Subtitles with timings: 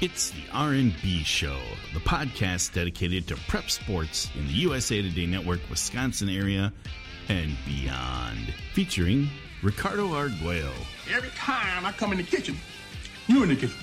[0.00, 1.58] It's the R&B Show,
[1.92, 6.72] the podcast dedicated to prep sports in the USA Today Network Wisconsin area
[7.28, 8.54] and beyond.
[8.74, 9.28] Featuring
[9.60, 10.70] Ricardo Arguello.
[11.12, 12.56] Every time I come in the kitchen,
[13.26, 13.76] you in the kitchen,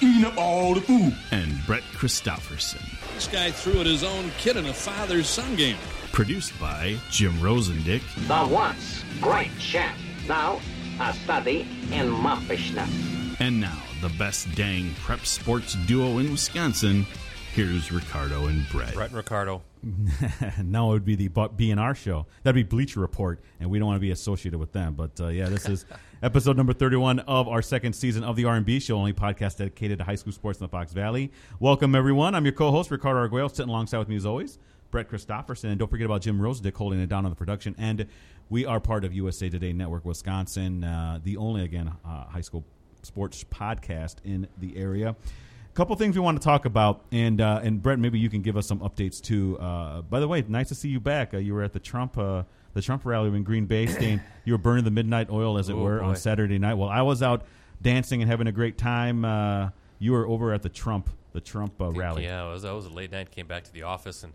[0.00, 1.16] eating up all the food.
[1.32, 2.82] And Brett Christopherson.
[3.16, 5.78] This guy threw at his own kid in a father-son game.
[6.12, 8.02] Produced by Jim Rosendick.
[8.28, 10.60] The once great chef, now
[11.00, 13.19] a study in muffishness.
[13.40, 17.06] And now, the best dang prep sports duo in Wisconsin.
[17.54, 18.92] Here's Ricardo and Brett.
[18.92, 19.62] Brett and Ricardo.
[20.62, 22.26] now it would be the BNR show.
[22.42, 24.92] That'd be Bleacher Report, and we don't want to be associated with them.
[24.92, 25.86] But uh, yeah, this is
[26.22, 30.04] episode number 31 of our second season of the R&B show, only podcast dedicated to
[30.04, 31.32] high school sports in the Fox Valley.
[31.60, 32.34] Welcome, everyone.
[32.34, 34.58] I'm your co-host, Ricardo Arguello, sitting alongside with me as always,
[34.90, 35.70] Brett Christopherson.
[35.70, 37.74] And don't forget about Jim Rosedick holding it down on the production.
[37.78, 38.06] And
[38.50, 42.66] we are part of USA Today Network Wisconsin, uh, the only, again, uh, high school
[43.02, 47.60] sports podcast in the area A couple things we want to talk about, and uh,
[47.62, 49.56] and Brett, maybe you can give us some updates too.
[49.58, 51.32] Uh, by the way, nice to see you back.
[51.32, 52.42] Uh, you were at the Trump uh,
[52.74, 54.20] the Trump rally in Green Bay, staying.
[54.44, 56.06] you were burning the midnight oil, as it Oh, were, boy.
[56.06, 56.74] on Saturday night.
[56.74, 57.42] Well, I was out
[57.82, 59.24] dancing and having a great time.
[59.24, 62.24] Uh, you were over at the Trump the Trump uh, rally.
[62.24, 63.30] Yeah, it was, that was a late night.
[63.30, 64.32] Came back to the office and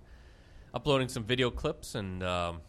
[0.74, 2.62] uploading some video clips, and um,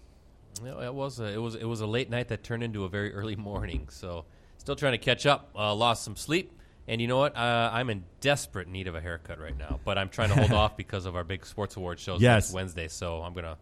[0.65, 3.15] it was a, it was it was a late night that turned into a very
[3.15, 3.87] early morning.
[3.91, 4.25] So
[4.67, 5.50] still trying to catch up.
[5.56, 6.50] Uh, lost some sleep,
[6.89, 7.36] and you know what?
[7.36, 10.50] Uh, I'm in desperate need of a haircut right now, but I'm trying to hold
[10.62, 12.47] off because of our big sports award shows Yes.
[12.48, 12.89] next Wednesday.
[12.89, 13.59] So I'm gonna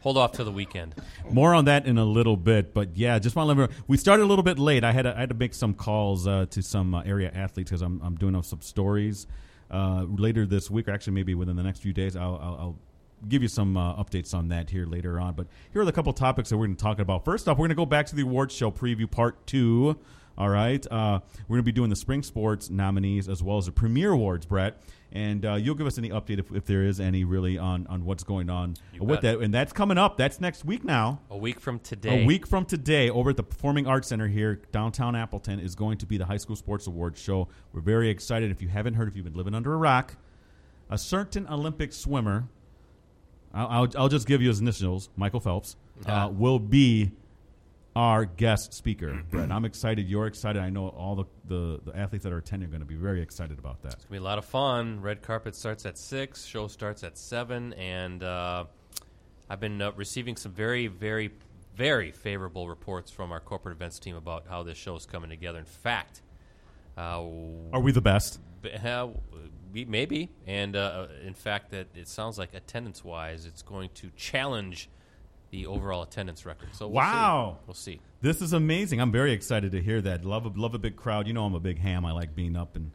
[0.00, 0.94] hold off till the weekend.
[1.30, 3.76] More on that in a little bit, but yeah, just want to let me.
[3.86, 4.84] We started a little bit late.
[4.84, 7.70] I had to, I had to make some calls uh, to some uh, area athletes
[7.70, 9.26] because I'm I'm doing some stories
[9.70, 12.14] uh, later this week, or actually maybe within the next few days.
[12.14, 12.78] I'll, I'll, I'll
[13.26, 15.32] give you some uh, updates on that here later on.
[15.32, 17.24] But here are the couple topics that we're going to talk about.
[17.24, 19.96] First off, we're going to go back to the awards show preview part two.
[20.38, 23.66] All right, uh, we're going to be doing the spring sports nominees as well as
[23.66, 24.80] the premier awards, Brett.
[25.14, 28.06] And uh, you'll give us any update if, if there is any really on, on
[28.06, 29.40] what's going on You with that.
[29.40, 30.16] And that's coming up.
[30.16, 31.20] That's next week now.
[31.30, 32.22] A week from today.
[32.22, 35.98] A week from today, over at the Performing Arts Center here, downtown Appleton, is going
[35.98, 37.48] to be the High School Sports Awards show.
[37.74, 38.50] We're very excited.
[38.50, 40.16] If you haven't heard, if you've been living under a rock,
[40.88, 42.48] a certain Olympic swimmer,
[43.52, 45.76] I'll, I'll, I'll just give you his initials, Michael Phelps,
[46.06, 47.12] uh, will be
[47.94, 49.22] our guest speaker.
[49.30, 50.08] Brett, I'm excited.
[50.08, 50.62] You're excited.
[50.62, 53.20] I know all the, the, the athletes that are attending are going to be very
[53.20, 53.94] excited about that.
[53.94, 55.00] It's gonna be a lot of fun.
[55.02, 56.44] Red carpet starts at six.
[56.46, 58.64] Show starts at seven, and uh,
[59.50, 61.32] I've been uh, receiving some very, very,
[61.76, 65.58] very favorable reports from our corporate events team about how this show is coming together.
[65.58, 66.22] In fact,
[66.96, 67.22] uh,
[67.72, 68.40] Are we the best?
[68.62, 69.08] b- uh,
[69.72, 74.88] we- maybe, and uh, in fact, that it sounds like attendance-wise, it's going to challenge
[75.52, 76.70] the overall attendance record.
[76.74, 77.58] So we'll Wow.
[77.60, 77.64] see.
[77.66, 78.00] we'll see.
[78.22, 79.00] This is amazing.
[79.00, 80.24] I'm very excited to hear that.
[80.24, 81.26] Love a, love a big crowd.
[81.28, 82.04] You know, I'm a big ham.
[82.06, 82.90] I like being up and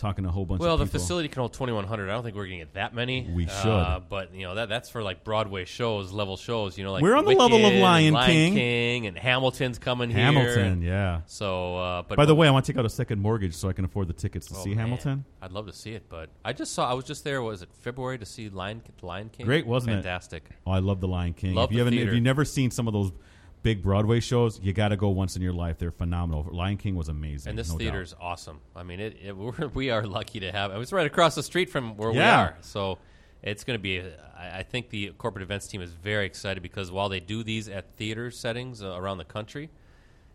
[0.00, 0.66] talking to a whole bunch of.
[0.66, 0.98] Well, the people.
[1.00, 2.08] facility can hold 2,100.
[2.08, 3.28] I don't think we're going to get that many.
[3.32, 4.08] We Uh, should.
[4.08, 7.14] but, you know, that that's for like Broadway shows, level shows, you know, like We're
[7.16, 8.54] on the level of Lion Lion King.
[8.54, 10.18] King, and Hamilton's coming here.
[10.18, 11.20] Hamilton, yeah.
[11.26, 13.68] So, uh, but By the way, I want to take out a second mortgage so
[13.68, 14.78] I can afford the tickets to Oh, see man.
[14.78, 15.24] Hamilton.
[15.42, 17.68] I'd love to see it, but I just saw, I was just there, was it
[17.80, 19.46] February to see Lion, Lion King?
[19.46, 19.96] Great, wasn't it?
[20.02, 20.44] Fantastic.
[20.66, 21.54] Oh, I love the Lion King.
[21.54, 23.12] Love if you haven't, if you've never seen some of those
[23.62, 25.78] big Broadway shows, you got to go once in your life.
[25.78, 26.48] They're phenomenal.
[26.50, 27.50] Lion King was amazing.
[27.50, 27.96] And this no doubt.
[27.96, 28.60] is awesome.
[28.74, 30.72] I mean, it, it we're, we are lucky to have.
[30.72, 32.98] It, it's right across the street from where we are, so
[33.42, 34.02] it's going to be.
[34.38, 37.94] I think the corporate events team is very excited because while they do these at
[37.96, 39.70] theater settings uh, around the country,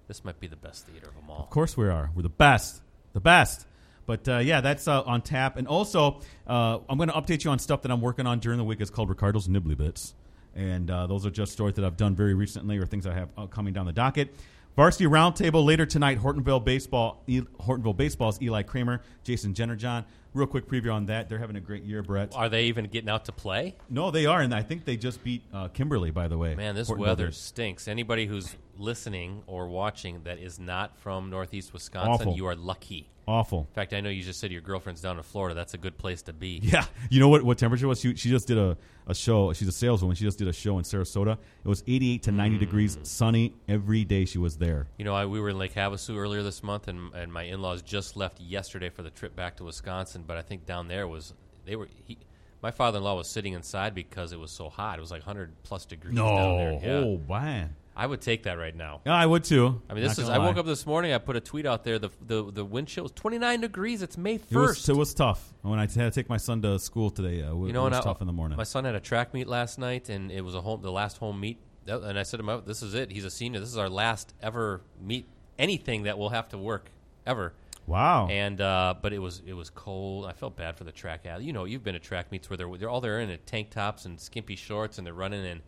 [0.08, 1.42] this might be the best theater of them all.
[1.42, 2.12] Of course we are.
[2.16, 2.82] We're the best.
[3.14, 3.66] The best.
[4.06, 5.58] But uh, yeah, that's uh, on tap.
[5.58, 8.60] And also, uh, I'm going to update you on stuff that I'm working on during
[8.60, 8.80] the week.
[8.80, 10.14] It's called Ricardo's Nibbly Bits.
[10.56, 13.30] And uh, those are just stories that I've done very recently or things I have
[13.52, 14.34] coming down the docket.
[14.76, 16.20] Varsity Roundtable later tonight.
[16.20, 17.22] Hortonville Baseball.
[17.28, 20.06] E- Hortonville Baseball's Eli Kramer, Jason Jennerjohn.
[20.36, 21.30] Real quick preview on that.
[21.30, 22.34] They're having a great year, Brett.
[22.36, 23.76] Are they even getting out to play?
[23.90, 26.12] No, they are, and I think they just beat uh, Kimberly.
[26.12, 27.36] By the way, Man, this weather did.
[27.36, 27.88] stinks.
[27.88, 32.36] Anybody who's listening or watching that is not from Northeast Wisconsin, Awful.
[32.36, 33.10] you are lucky.
[33.26, 33.62] awful.
[33.62, 35.56] In fact, I know you just said your girlfriend's down in Florida.
[35.56, 36.60] That's a good place to be.
[36.64, 37.44] Yeah, you know what?
[37.44, 38.02] What temperature was?
[38.02, 38.76] She, she just did a,
[39.08, 39.54] a show.
[39.54, 40.16] She's a saleswoman.
[40.18, 41.34] She just did a show in Sarasota.
[41.64, 44.26] It was 88 to 90 degrees, sunny every day.
[44.26, 44.88] She was there.
[44.98, 47.82] You know, I, we were in Lake Havasu earlier this month, and, and my in-laws
[47.82, 50.24] just left yesterday for the trip back to Wisconsin.
[50.28, 51.34] But I think down there was
[51.66, 51.88] they were.
[52.06, 52.18] He,
[52.62, 54.98] my father-in-law was sitting inside because it was so hot.
[54.98, 56.80] It was like 100 plus degrees down there.
[56.82, 57.06] Yeah.
[57.06, 59.02] oh man, I would take that right now.
[59.06, 59.82] yeah, I would too.
[59.88, 60.30] I mean, this is.
[60.30, 61.14] I woke up this morning.
[61.14, 62.00] I put a tweet out there.
[62.00, 64.02] The the the wind chill was 29 degrees.
[64.02, 64.52] It's May 1st.
[64.52, 67.44] It was, it was tough when I had to take my son to school today.
[67.44, 68.58] Uh, it you know, and was I- tough in the morning.
[68.58, 71.18] My son had a track meet last night, and it was a home, the last
[71.18, 71.60] home meet.
[71.86, 73.12] That- And I said to him, "Oh, "This is it.
[73.12, 73.60] He's a senior.
[73.60, 75.28] This is our last ever meet.
[75.60, 76.90] Anything that we'll have to work
[77.28, 77.54] ever."
[77.88, 78.28] Wow.
[78.30, 80.26] And uh, but it was it was cold.
[80.26, 81.48] I felt bad for the track athlete.
[81.48, 83.70] You know, you've been at track meets where they're they're all they're in a tank
[83.70, 85.62] tops and skimpy shorts and they're running in.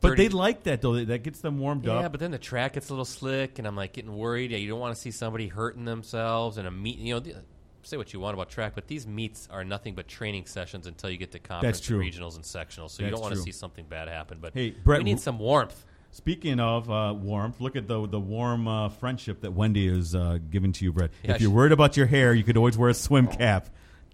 [0.00, 1.04] but they like that though.
[1.04, 2.02] That gets them warmed yeah, up.
[2.02, 4.52] Yeah, but then the track gets a little slick, and I'm like getting worried.
[4.52, 6.98] Yeah, you don't want to see somebody hurting themselves and a meet.
[6.98, 7.36] You know, th-
[7.82, 11.10] say what you want about track, but these meets are nothing but training sessions until
[11.10, 11.98] you get to conference, true.
[11.98, 12.90] regionals, and sectionals.
[12.90, 14.38] So you don't want to see something bad happen.
[14.40, 15.84] But Hey, Brett, we need some warmth.
[16.12, 20.38] Speaking of uh, warmth, look at the the warm uh, friendship that Wendy is uh,
[20.50, 21.10] giving to you, Brett.
[21.22, 23.68] Yeah, if you're she- worried about your hair, you could always wear a swim cap.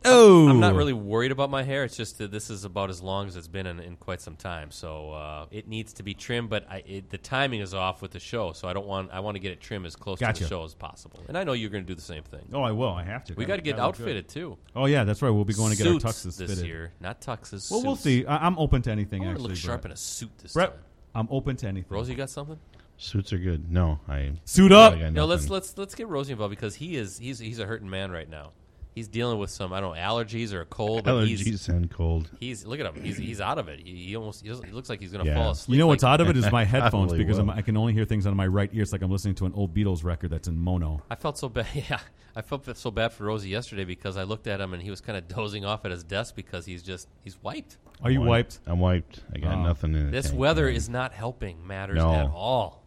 [0.05, 1.83] Oh, I'm not really worried about my hair.
[1.83, 4.37] It's just that this is about as long as it's been in, in quite some
[4.37, 4.71] time.
[4.71, 8.13] So uh, it needs to be trimmed, but I, it, the timing is off with
[8.13, 8.53] the show.
[8.53, 9.11] So I don't want.
[9.11, 10.45] I want to get it trimmed as close to Gotcha.
[10.45, 11.25] the show as possible.
[11.27, 12.47] And I know you're going to do the same thing.
[12.53, 12.91] Oh, I will.
[12.91, 13.35] I have to.
[13.35, 14.03] we That- got to get that look good.
[14.03, 14.59] outfitted too.
[14.77, 15.31] Oh yeah, that's right.
[15.31, 16.67] We'll be going to get our Suits tuxes this fitted.
[16.67, 17.69] year, not tuxes.
[17.71, 18.03] Well, we'll suits.
[18.05, 18.27] see.
[18.27, 19.23] I- I'm open to anything.
[19.23, 19.91] I to actually, look sharp Brett.
[19.91, 20.81] in a suit this Brett, time.
[21.17, 21.87] I'm open to anything.
[21.89, 22.59] Rosie, you got something?
[22.99, 23.71] Suits are good.
[23.71, 24.93] No, I Suit up.
[24.95, 25.53] I got No, let's nothing.
[25.55, 28.53] let's let's get Rosie involved because he is he's he's a hurting man right now.
[28.97, 31.05] He's dealing with some I don't know allergies or a cold.
[31.05, 32.31] But he's allergies and cold.
[32.41, 33.05] he's look at him.
[33.05, 33.79] He's he's out of it.
[33.79, 35.37] He, he almost he, doesn't, he looks like he's going to Yeah.
[35.37, 35.75] fall asleep.
[35.75, 37.51] You know what's like, out of it is my headphones Probably because I'm.
[37.51, 38.81] I can only hear things out of my right ear.
[38.83, 41.03] It's like I'm listening to an old Beatles record that's in mono.
[41.11, 41.67] I felt so bad.
[41.75, 42.01] Yeah,
[42.35, 45.03] I felt so bad for Rosie yesterday because I looked at him and he was
[45.03, 47.77] kind of dozing off at his desk because he's just he's wiped.
[48.03, 48.61] Are you I'm wiped?
[48.67, 49.21] I'm wiped.
[49.35, 49.63] I got Oh.
[49.63, 50.75] nothing in the This tank, weather man.
[50.75, 52.15] is not helping matters No.
[52.15, 52.83] at all.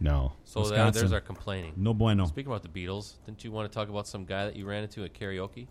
[0.00, 0.32] No.
[0.44, 1.00] So there, Wisconsin.
[1.00, 1.72] there's our complaining.
[1.76, 2.26] No bueno.
[2.26, 4.82] Speaking about the Beatles, didn't you want to talk about some guy that you ran
[4.82, 5.66] into at karaoke?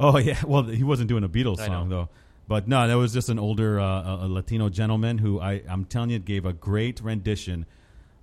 [0.00, 1.96] Oh yeah, well he wasn't doing a Beatles I song know.
[1.96, 2.08] though.
[2.48, 5.84] But no, that was just an older uh, a, a Latino gentleman who I I'm
[5.84, 7.66] telling you gave a great rendition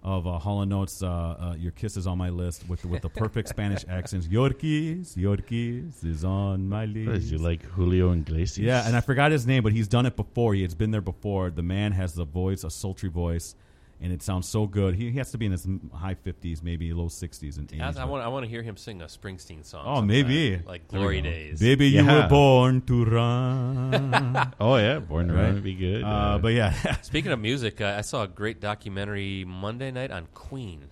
[0.02, 3.02] of uh, Hall and Oates' uh, uh, "Your Kiss Is on My List" with with
[3.02, 4.28] the perfect Spanish accents.
[4.28, 7.08] Your kiss, your kiss is on my list.
[7.08, 8.58] What is you like Julio Iglesias?
[8.60, 10.54] Yeah, and I forgot his name, but he's done it before.
[10.54, 11.50] He has been there before.
[11.50, 13.56] The man has the voice, a sultry voice,
[14.02, 14.96] and it sounds so good.
[14.96, 17.98] He, he has to be in his high fifties, maybe low sixties and I, eighties.
[17.98, 19.84] I want I want to hear him sing a Springsteen song.
[19.86, 20.62] Oh, sometime, maybe.
[20.66, 21.22] like Glory.
[21.22, 21.60] Days.
[21.60, 24.54] Baby, you were born to run.
[24.60, 25.44] Oh yeah, Born to Right.
[25.44, 26.04] Run would be good.
[26.04, 30.28] uh, but yeah, Speaking of music, uh, I saw a great documentary Monday night on
[30.34, 30.86] Queen.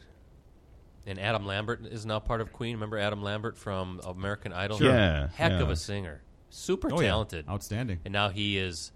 [1.06, 2.76] And Adam Lambert is now part of Queen.
[2.76, 4.78] Remember Adam Lambert from American Idol?
[4.78, 4.92] Sure.
[4.92, 5.62] Yeah, Heck yeah.
[5.62, 6.22] of a singer.
[6.50, 7.08] Super Oh, yeah.
[7.10, 7.48] talented.
[7.48, 8.00] outstanding.
[8.04, 8.92] And now he is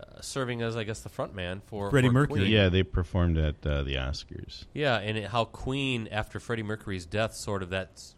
[0.00, 2.40] uh, serving as, I guess, the front man for Freddie for Mercury.
[2.40, 2.52] Queen.
[2.52, 4.64] yeah, they performed at uh, the Oscars.
[4.74, 8.14] Yeah, and it, how Queen, after Freddie Mercury's death, sort of that's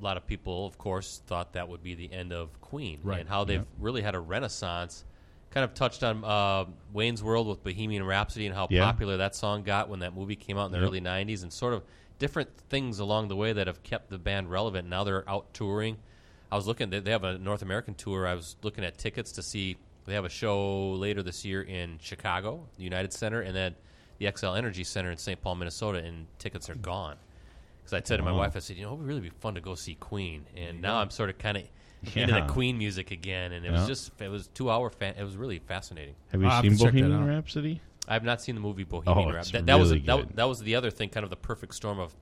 [0.00, 3.20] a lot of people, of course, thought that would be the end of Queen, Right.
[3.20, 5.04] And how they've really had a renaissance.
[5.50, 8.84] Kind of touched on uh, Wayne's World with Bohemian Rhapsody and how Yeah.
[8.84, 10.86] popular that song got when that movie came out in the Yep.
[10.86, 11.82] early '90s, and sort of
[12.18, 14.88] different things along the way that have kept the band relevant.
[14.88, 15.96] Now they're out touring.
[16.52, 18.26] I was looking; they they have a North American tour.
[18.26, 19.78] I was looking at tickets to see.
[20.08, 23.74] They have a show later this year in Chicago, the United Center, and then
[24.18, 25.40] the Xcel Energy Center in St.
[25.40, 27.16] Paul, Minnesota, and tickets are gone.
[27.78, 29.54] Because I said to my wife, I said, you know, it would really be fun
[29.54, 31.64] to go see Queen, and now I'm sort of kind of
[32.14, 34.88] into the Queen music again, and it was just it was two hour.
[34.88, 36.14] Fan- it was really fascinating.
[36.32, 37.28] Have you I'll have seen to check that Bohemian out.
[37.28, 37.80] Rhapsody?
[38.06, 39.58] I have not seen the movie Bohemian Oh, Rhapsody.
[39.58, 40.36] That, that was really that, good.
[40.36, 42.14] that was the other thing, kind of the perfect storm of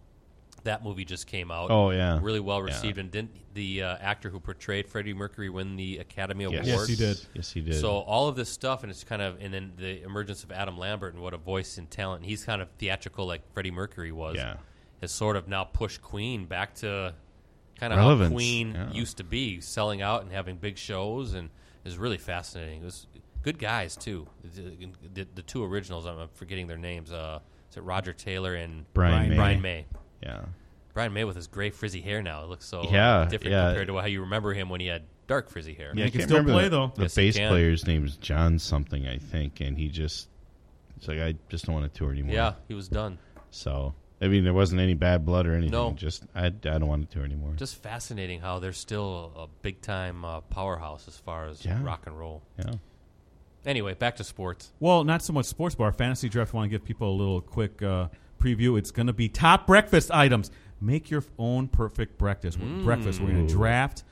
[0.66, 1.70] that movie just came out.
[1.70, 2.20] Oh, yeah.
[2.22, 2.74] really well Yeah.
[2.74, 6.66] received, and didn't the uh, actor who portrayed Freddie Mercury win the Academy Award?
[6.66, 6.76] Yes.
[6.78, 7.26] Yes, he did.
[7.34, 7.80] Yes, he did.
[7.80, 10.78] So all of this stuff, and it's kind of, and then the emergence of Adam
[10.78, 12.20] Lambert and what a voice and talent.
[12.20, 14.36] And he's kind of theatrical, like Freddie Mercury was.
[14.36, 14.56] Yeah.
[15.00, 17.12] Has sort of now pushed Queen back to
[17.78, 18.90] kind of Relevance, how Queen yeah.
[18.92, 21.50] used to be, selling out and having big shows, and
[21.84, 22.80] is really fascinating.
[22.80, 23.06] It was
[23.42, 24.26] good guys too.
[24.42, 27.12] The, the, the two originals, I'm forgetting their names.
[27.12, 29.36] Uh, is it Roger Taylor and Brian May.
[29.36, 29.86] Brian May?
[30.22, 30.44] Yeah.
[30.94, 32.42] Brian May with his gray frizzy hair now.
[32.42, 33.66] It looks so Yeah, different yeah.
[33.68, 35.92] compared to how you remember him when he had dark frizzy hair.
[35.94, 36.92] Yeah, he can still play, the, though.
[36.94, 40.28] The Yes, bass player's name is John something, I think, and he just
[40.96, 42.34] it's like I just don't want to tour anymore.
[42.34, 43.18] Yeah, he was done.
[43.50, 45.72] So I mean, there wasn't any bad blood or anything.
[45.72, 45.92] No.
[45.92, 47.52] Just I, I don't want to tour anymore.
[47.56, 51.82] Just fascinating how they're still a big time uh, powerhouse as far as Yeah.
[51.84, 52.42] rock and roll.
[52.58, 52.72] yeah.
[53.66, 54.72] Anyway, back to sports.
[54.78, 55.90] Well, not so much sports bar.
[55.92, 56.54] Fantasy draft.
[56.54, 58.06] Want to give people a little quick uh,
[58.38, 58.78] preview.
[58.78, 60.50] It's going to be top breakfast items.
[60.80, 62.58] Make your own perfect breakfast.
[62.84, 63.20] Breakfast.
[63.20, 64.04] We're going to draft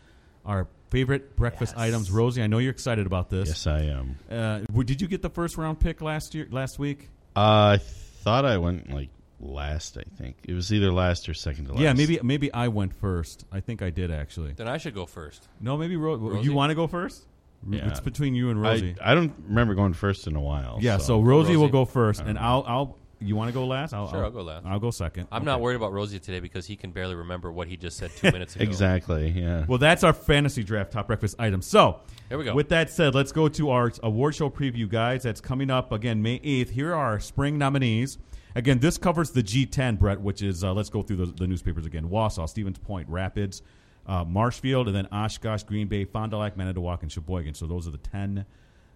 [0.47, 1.83] our favorite breakfast Yes.
[1.89, 2.11] items.
[2.11, 3.49] Rosie, I know you're excited about this.
[3.49, 4.17] Yes, I am.
[4.31, 6.47] Uh, did you get the first round pick last year?
[6.51, 7.09] Last week?
[7.37, 9.99] Uh, I thought I went like last.
[9.99, 11.83] I think it was either last or second to last.
[11.83, 13.45] Yeah, maybe maybe I went first.
[13.53, 14.53] I think I did actually.
[14.53, 15.49] Then I should go first.
[15.61, 16.45] No, maybe Ro- Rosie?
[16.45, 17.27] you want to go first.
[17.69, 17.89] Yeah.
[17.89, 18.95] It's between you and Rosie.
[19.03, 20.79] I, I don't remember going first in a while.
[20.81, 23.95] yeah, so, Rosie, will go first, and I'll I'll You want to go last?
[23.95, 24.67] I'll, Sure, I'll go last.
[24.67, 25.29] I'll go second.
[25.33, 25.47] I'm Okay.
[25.47, 28.31] not worried about Rosie today because he can barely remember what he just said two
[28.31, 28.65] minutes ago.
[28.65, 29.31] Exactly.
[29.31, 29.65] Yeah.
[29.67, 31.63] Well, that's our fantasy draft top breakfast item.
[31.63, 32.55] So, Here we go.
[32.55, 35.23] With that said, let's go to our award show preview, guys.
[35.23, 36.71] That's coming up again May 8th.
[36.71, 38.19] Here are our spring nominees.
[38.55, 41.87] Again, this covers the G10, Brett, which is, uh, let's go through the, the newspapers
[41.87, 43.63] again Wausau, Stevens Point, Rapids,
[44.07, 47.55] uh, Marshfield, and then Oshkosh, Green Bay, Fond du Lac, Manitowoc, and Sheboygan.
[47.55, 48.45] So those are the 10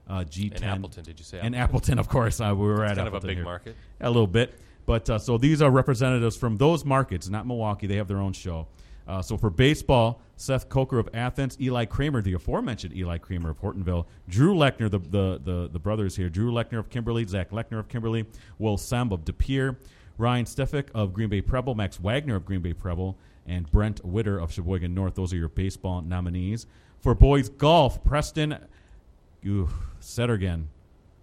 [0.08, 0.56] uh, G10.
[0.56, 2.40] And Appleton, did you say And Appleton, of course.
[2.40, 3.44] Uh, we were at kind of a big here.
[3.44, 3.76] market.
[4.00, 4.58] A little bit.
[4.86, 7.86] But uh, so these are representatives from those markets, not Milwaukee.
[7.86, 8.66] They have their own show.
[9.06, 13.60] Uh, so for baseball, Seth Coker of Athens, Eli Kramer, the aforementioned Eli Kramer of
[13.60, 17.78] Hortonville, Drew Lechner, the, the, the, the brothers here, Drew Lechner of Kimberly, Zach Lechner
[17.78, 18.26] of Kimberly,
[18.58, 19.78] Will Semb of De Pere,
[20.18, 24.38] Ryan Stefik of Green Bay Preble, Max Wagner of Green Bay Preble, and Brent Witter
[24.38, 25.14] of Sheboygan North.
[25.14, 26.66] Those are your baseball nominees.
[27.00, 28.58] For boys golf, Preston
[29.46, 29.68] Ooh,
[30.00, 30.66] Settergen.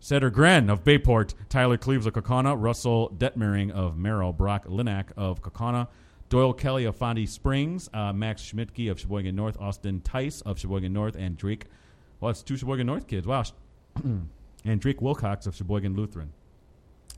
[0.02, 5.88] Settergren of Bayport, Tyler Cleaves of Kaukauna, Russell Detmering of Merrill, Brock Linak of Kaukauna,
[6.30, 10.94] Doyle Kelly of Fondy Springs, uh, Max Schmidtke of Sheboygan North, Austin Tice of Sheboygan
[10.94, 11.66] North, and Drake.
[12.20, 13.26] Well, it's two Sheboygan North kids.
[13.26, 13.44] Wow.
[14.04, 16.34] and Drake Wilcox of Sheboygan Lutheran.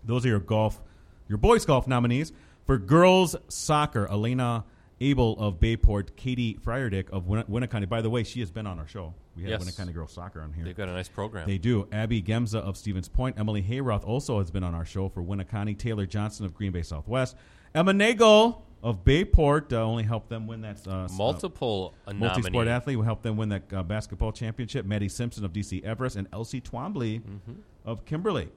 [0.05, 0.81] Those are your golf,
[1.27, 2.31] your boys golf nominees.
[2.65, 4.65] For girls soccer, Elena
[4.99, 7.87] Abel of Bayport, Katie Friardick of Win- Winneconne.
[7.87, 9.13] By the way, she has been on our show.
[9.37, 9.63] We had Yes.
[9.63, 10.65] Winneconne girls soccer on here.
[10.65, 11.47] They've got a nice program.
[11.47, 11.87] They do.
[11.91, 13.39] Abby Gemza of Stevens Point.
[13.39, 15.77] Emily Hayroth also has been on our show for Winneconne.
[15.77, 17.35] Taylor Johnson of Green Bay Southwest.
[17.75, 20.85] Emma Nagel of Bayport uh, only helped them win that.
[20.87, 24.85] Uh, Multiple uh, multi sport athlete will help them win that uh, basketball championship.
[24.85, 27.53] Maddie Simpson of DC Everest and Elsie Twombly Mm-hmm.
[27.85, 28.49] of Kimberly.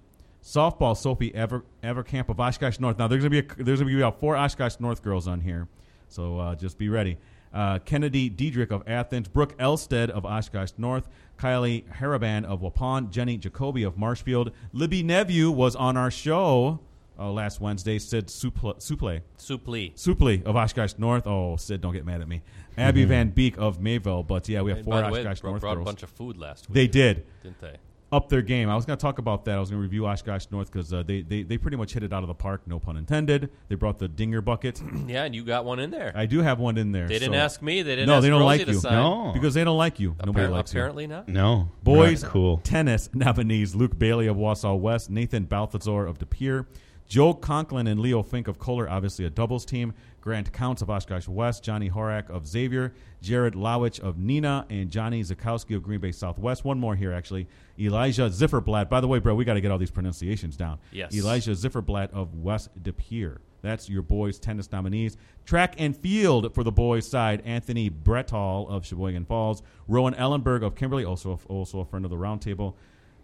[0.43, 2.99] Softball, Sophie Ever Evercamp of Oshkosh North.
[2.99, 5.69] Now there's gonna be a, there's gonna be about four Oshkosh North girls on here,
[6.09, 7.19] so uh, just be ready.
[7.53, 13.37] Uh, Kennedy Diedrich of Athens, Brooke Elstead of Oshkosh North, Kylie Haraban of Waupun, Jenny
[13.37, 14.53] Jacoby of Marshfield.
[14.73, 16.79] Libby Nephew was on our show
[17.19, 17.99] uh, last Wednesday.
[17.99, 19.95] Sid Suple, Suple Suplee.
[19.95, 21.27] Supley of Oshkosh North.
[21.27, 22.43] Oh, Sid, don't get mad at me.
[22.79, 24.23] Abby Van Beek of Mayville.
[24.23, 25.85] But yeah, we have And four by the way, Oshkosh brought, North brought a girls.
[25.87, 26.75] bunch of food last week.
[26.75, 27.77] They did didn't they?
[28.13, 28.69] Up their game.
[28.69, 29.57] I was going to talk about that.
[29.57, 32.03] I was going to review Oshkosh North because uh, they, they they pretty much hit
[32.03, 32.63] it out of the park.
[32.67, 33.51] No pun intended.
[33.69, 34.83] They brought the dinger bucket.
[35.07, 36.13] Yeah, and you got one in there.
[36.15, 37.09] I do have one in there.
[37.09, 37.83] they didn't so- ask me.
[37.83, 38.81] They didn't No, ask they don't Rosie like you.
[38.91, 39.31] No.
[39.33, 40.15] because they don't like you.
[40.25, 40.79] Nobody Appar- likes you.
[40.81, 41.29] apparently not.
[41.29, 41.71] No.
[41.83, 42.57] Boys Not cool.
[42.59, 46.67] tennis nominees Luke Bailey of Wausau West, Nathan Balthazar of De Pere,
[47.11, 51.27] Joe Conklin and Leo Fink of Kohler, obviously a doubles team, Grant Counts of Oshkosh
[51.27, 56.13] West, Johnny Horak of Xavier, Jared Lawich of Neenah, and Johnny Zakowski of Green Bay
[56.13, 56.65] Southwest.
[56.65, 57.49] One more here, actually.
[57.81, 58.89] Elijah Zifferblatt.
[58.89, 60.79] By the way, bro, we got to get all these pronunciations down.
[60.93, 61.13] Yes.
[61.13, 63.41] Elijah Zifferblatt of West De Pere.
[63.61, 65.17] That's your boys' tennis nominees.
[65.45, 70.77] Track and field for the boys' side: Anthony Brettall of Sheboygan Falls, Rowan Ellenberg of
[70.77, 72.75] Kimberly, also also a friend of the roundtable.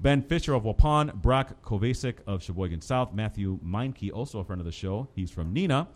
[0.00, 4.67] Ben Fisher of Waupun, Brock Kovacic of Sheboygan South, Matthew Meinke, also a friend of
[4.67, 5.09] the show.
[5.15, 5.87] He's from Neenah.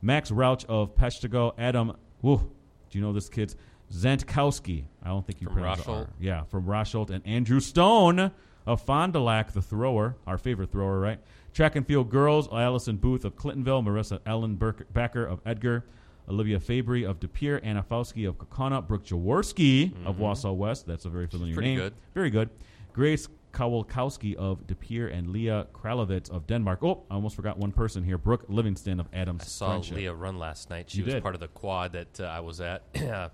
[0.00, 1.96] Max Rauch of Peshtigo, Adam.
[2.20, 3.56] Whoa, do you know this kid's
[3.92, 4.84] Zantkowski?
[5.02, 6.08] I don't think you From pronounce Rosholt?
[6.20, 8.30] Yeah, from Rosholt and Andrew Stone
[8.66, 11.18] of Fond du Lac, the thrower, our favorite thrower, right?
[11.52, 14.54] Track and field girls: Allison Booth of Clintonville, Marissa Ellen
[14.92, 15.84] Becker of Edgar,
[16.28, 20.06] Olivia Fabry of De Pere, Anna Fauski of Kaukauna, Brooke Jaworski mm-hmm.
[20.06, 20.86] of Wausau West.
[20.86, 21.78] That's a very familiar pretty name.
[21.78, 21.94] good.
[22.14, 22.50] Very good.
[22.92, 26.82] Grace Kowalkowski of De Pere and Leah Kralovitz of Denmark.
[26.82, 28.18] Oh, I almost forgot one person here.
[28.18, 29.96] Brooke Livingston of Adams I saw Friendship.
[29.96, 30.90] Leah run last night.
[30.90, 31.22] She You was did.
[31.22, 32.82] part of the quad that uh, I was at.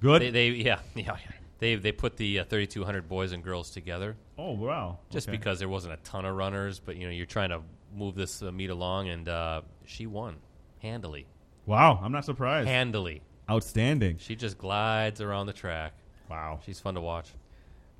[0.00, 0.22] Good.
[0.22, 1.16] They, they yeah yeah
[1.58, 4.98] they they put the uh, 3,200 boys and girls together oh wow.
[5.10, 5.36] just Okay.
[5.36, 7.60] because there wasn't a ton of runners, but you know you're trying to
[7.94, 10.36] move this uh, meet along, and uh, she won
[10.80, 11.26] handily,
[11.66, 12.68] Wow, I'm not surprised.
[12.68, 13.22] handily.
[13.48, 14.16] Outstanding.
[14.18, 15.92] She just glides around the track.
[16.30, 16.58] Wow.
[16.64, 17.28] She's fun to watch.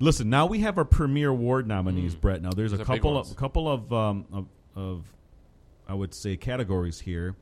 [0.03, 2.41] Listen, now we have our premier award nominees, Brett.
[2.41, 2.81] Now there's Mm.
[2.81, 5.13] A couple of a couple of, um, of of
[5.87, 7.35] I would say categories here.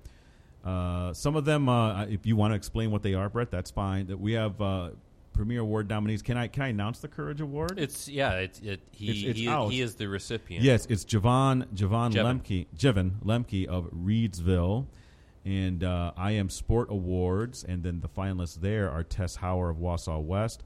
[0.63, 3.71] Uh, some of them, uh, if you want to explain what they are, Brett, that's
[3.71, 4.07] fine.
[4.07, 4.91] That we have uh,
[5.33, 6.21] premier award nominees.
[6.21, 7.79] Can I can I announce the Courage Award?
[7.79, 8.33] It's yeah.
[8.33, 10.63] It's it, he It's- it's he, he is the recipient.
[10.63, 12.41] Yes, it's Javon Javon Jevon.
[12.41, 14.85] Lemke Jevon Lemke of Reedsville,
[15.45, 19.77] and uh, I am Sport Awards, and then the finalists there are Tess Hauer of
[19.77, 20.61] Wausau West,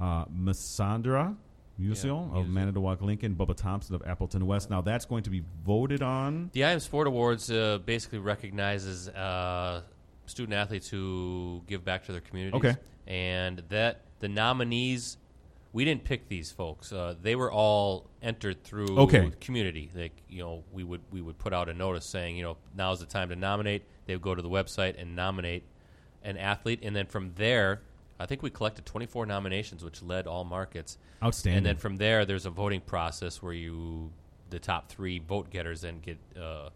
[0.00, 1.36] uh, Massandra
[1.80, 2.48] Musial Yeah, of.
[2.48, 4.70] Manitowoc Lincoln, Bubba Thompson of Appleton West.
[4.70, 6.50] Now that's going to be voted on.
[6.52, 9.82] The I Am Sport Awards uh, basically recognizes uh,
[10.26, 12.56] student athletes who give back to their communities.
[12.58, 12.76] Okay.
[13.06, 15.18] And that the nominees,
[15.72, 16.92] we didn't pick these folks.
[16.92, 19.30] Uh, they were all entered through Okay.
[19.40, 19.90] community.
[19.94, 23.00] Like you know, we would we would put out a notice saying you know now's
[23.00, 23.82] the time to nominate.
[24.06, 25.64] They would go to the website and nominate
[26.22, 27.82] an athlete, and then from there.
[28.18, 30.98] I think we collected 24 nominations, which led all markets.
[31.22, 31.58] Outstanding.
[31.58, 34.12] And then from there, there's a voting process where you,
[34.50, 36.70] the top three vote getters, then get uh,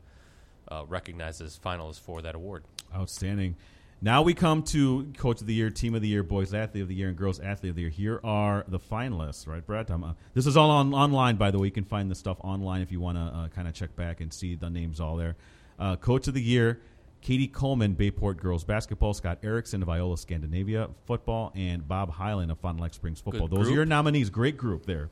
[0.69, 2.65] uh, recognized as finalists for that award.
[2.95, 3.57] Outstanding.
[4.01, 6.89] Now we come to Coach of the Year, Team of the Year, Boys Athlete of
[6.89, 7.91] the Year, and Girls Athlete of the Year.
[7.91, 9.91] Here are the finalists, right, Brett?
[9.91, 11.67] Um, uh, this is all on, online, by the way.
[11.67, 14.21] You can find the stuff online if you want to uh, kind of check back
[14.21, 15.35] and see the names all there.
[15.81, 16.81] Uh, Coach of the Year,
[17.21, 22.59] Katie Coleman, Bayport Girls Basketball, Scott Erickson of Iola Scandinavia Football, and Bob Hyland of
[22.59, 23.49] Fond du Lac Springs Football.
[23.49, 24.31] Good Those are your nominees.
[24.31, 25.11] Great group there.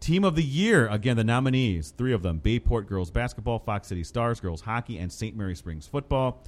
[0.00, 4.02] Team of the Year, again, the nominees, three of them Bayport Girls Basketball, Fox City
[4.02, 5.36] Stars Girls Hockey, and St.
[5.36, 6.42] Mary Springs Football.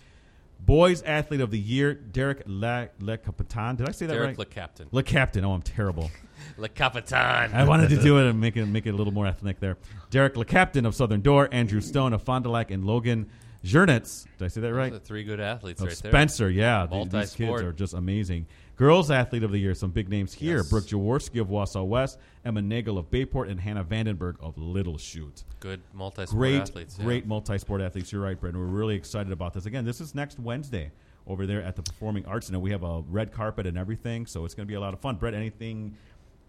[0.60, 3.76] Boys Athlete of the Year, Derek Le, Le Capitan.
[3.76, 4.38] Did I say that Derek right?
[4.38, 4.88] Le Captain.
[4.92, 5.44] Le Captain.
[5.44, 6.10] Oh, I'm terrible.
[6.58, 7.52] Le Capitan.
[7.52, 9.76] I wanted to do it and make it make it a little more ethnic there.
[10.10, 13.28] Derek Le Captain of Southern Door, Andrew Stone of Fond du Lac, and Logan
[13.64, 14.26] Jernitz.
[14.38, 14.90] Did I say that right?
[14.92, 16.10] Those are three good athletes of right there.
[16.10, 16.86] Spencer, yeah.
[16.90, 17.60] th- These Multi-sport.
[17.60, 18.46] kids are just amazing.
[18.76, 20.58] Girls Athlete of the Year, some big names here.
[20.58, 20.68] Yes.
[20.68, 25.44] Brooke Jaworski of Wausau West, Emma Nagel of Bayport, and Hannah Vandenberg of Little Chute.
[25.60, 26.96] Good multi-sport Great, athletes.
[26.98, 27.04] yeah.
[27.04, 28.12] great multi-sport athletes.
[28.12, 28.54] You're right, Brett.
[28.54, 29.66] We're really excited about this.
[29.66, 30.90] Again, this is next Wednesday
[31.26, 32.58] over there at the Performing Arts Center.
[32.58, 35.00] We have a red carpet and everything, so it's going to be a lot of
[35.00, 35.16] fun.
[35.16, 35.96] Brett, anything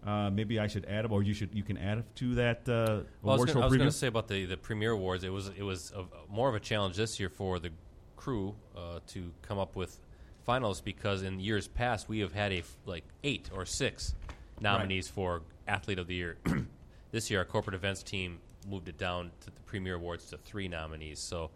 [0.04, 3.34] uh, maybe I should add, or you should you can add to that uh, Well,
[3.36, 5.24] I was award show I was going to say about the, the Premier Awards.
[5.24, 7.70] It was it was a, more of a challenge this year for the
[8.16, 9.98] crew uh, to come up with
[10.46, 14.14] finalists because in years past we have had a f- like eight or six
[14.60, 16.36] nominees for Athlete of the Year.
[17.10, 18.38] this year, our corporate events team
[18.68, 21.18] moved it down to the Premier Awards to three nominees.
[21.18, 21.50] So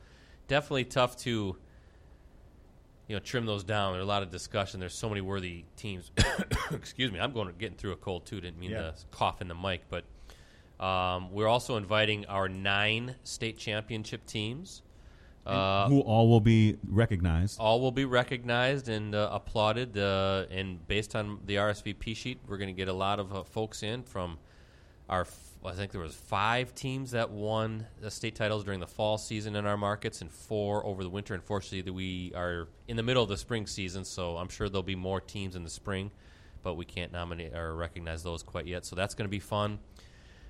[0.48, 1.56] definitely tough to
[3.10, 3.94] you know trim those down.
[3.94, 4.78] There's a lot of discussion.
[4.78, 6.12] There's so many worthy teams.
[6.70, 8.40] Excuse me, I'm going to getting through a cold too.
[8.40, 8.82] Didn't mean Yeah.
[8.82, 10.04] to cough in the mic, but
[10.84, 14.82] um, we're also inviting our nine state championship teams.
[15.44, 17.58] Uh, Who all will be recognized?
[17.58, 19.98] all will be recognized and uh, applauded.
[19.98, 23.42] Uh, and based on the RSVP sheet, we're going to get a lot of uh,
[23.42, 24.38] folks in from
[25.08, 25.26] our.
[25.68, 29.56] I think there was five teams that won the state titles during the fall season
[29.56, 31.34] in our markets, and four over the winter.
[31.34, 34.96] Unfortunately, we are in the middle of the spring season, so I'm sure there'll be
[34.96, 36.10] more teams in the spring,
[36.62, 38.86] but we can't nominate or recognize those quite yet.
[38.86, 39.78] So that's going to be fun.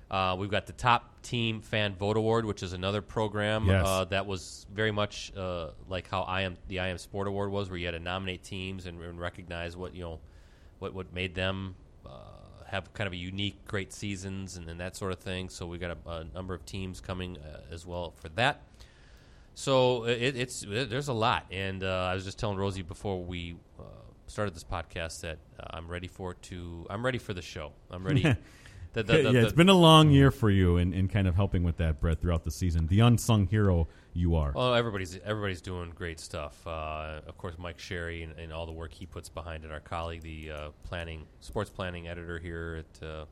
[0.09, 3.85] Uh, we've got the Top Team Fan Vote Award, which is another program Yes.
[3.87, 7.49] uh, that was very much uh, like how I am the I am Sport Award
[7.49, 10.19] was, where you had to nominate teams and, and recognize what you know
[10.79, 12.09] what what made them uh,
[12.71, 15.49] have kind of a unique, great seasons and, and that sort of thing.
[15.49, 18.61] So we got a, a number of teams coming uh, as well for that.
[19.53, 23.21] So it, it's it, there's a lot, and uh, I was just telling Rosie before
[23.21, 23.83] we uh,
[24.27, 27.73] started this podcast that uh, I'm ready for to I'm ready for the show.
[27.91, 28.23] I'm ready.
[28.93, 31.35] the, the, the, yeah, it's been a long year for you in, in kind of
[31.35, 32.87] helping with that, Brett, throughout the season.
[32.87, 34.51] The unsung hero you are.
[34.53, 36.65] Well, everybody's everybody's doing great stuff.
[36.67, 39.71] Uh, of course, Mike Sherry and, and all the work he puts behind it.
[39.71, 43.25] Our colleague, the uh, planning sports planning editor here at uh,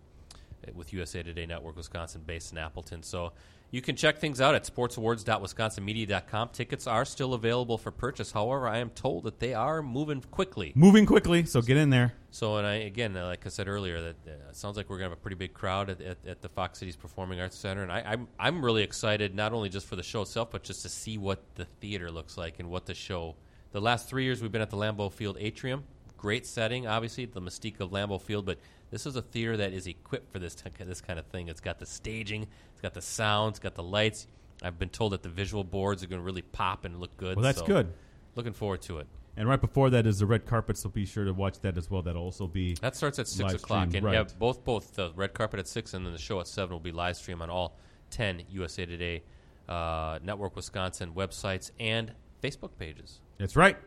[0.74, 3.04] with USA Today Network Wisconsin, based in Appleton.
[3.04, 3.34] So
[3.72, 6.50] you can check things out at sportsawards.wisconsinmedia.com.
[6.50, 8.32] Tickets are still available for purchase.
[8.32, 10.72] However, I am told that they are moving quickly.
[10.76, 12.14] Moving quickly, so get in there.
[12.32, 15.10] So, and I again, uh, like I said earlier, that uh, sounds like we're gonna
[15.10, 17.92] have a pretty big crowd at, at, at the Fox Cities Performing Arts Center, and
[17.92, 20.90] I, I'm I'm really excited not only just for the show itself, but just to
[20.90, 23.36] see what the theater looks like and what the show.
[23.72, 25.84] The last three years we've been at the Lambeau Field atrium,
[26.18, 28.60] great setting, obviously the mystique of Lambeau Field, but
[28.92, 31.48] this is a theater that is equipped for this t- this kind of thing.
[31.48, 34.28] It's got the staging, it's got the sound, it's got the lights.
[34.62, 37.38] I've been told that the visual boards are going to really pop and look good.
[37.38, 37.94] Well, that's so good.
[38.36, 39.08] Looking forward to it.
[39.38, 41.90] And right before that is the red carpet, so be sure to watch that as
[41.90, 42.02] well.
[42.02, 44.14] That'll also be That starts at six o'clock, streamed, and right.
[44.14, 46.80] yeah, both both the red carpet at six and then the show at seven will
[46.80, 47.78] be live stream on all
[48.10, 49.24] ten USA Today
[49.70, 53.22] uh, Network Wisconsin websites and Facebook pages.
[53.38, 53.78] That's right.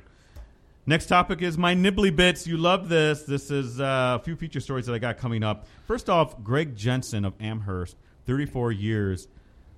[0.85, 2.45] Next topic is my nibbly bits.
[2.45, 3.23] You love this.
[3.23, 5.69] This is uh, a few feature stories that I got coming up.
[5.87, 9.29] First off, Greg Jensen of Amherst, 34 years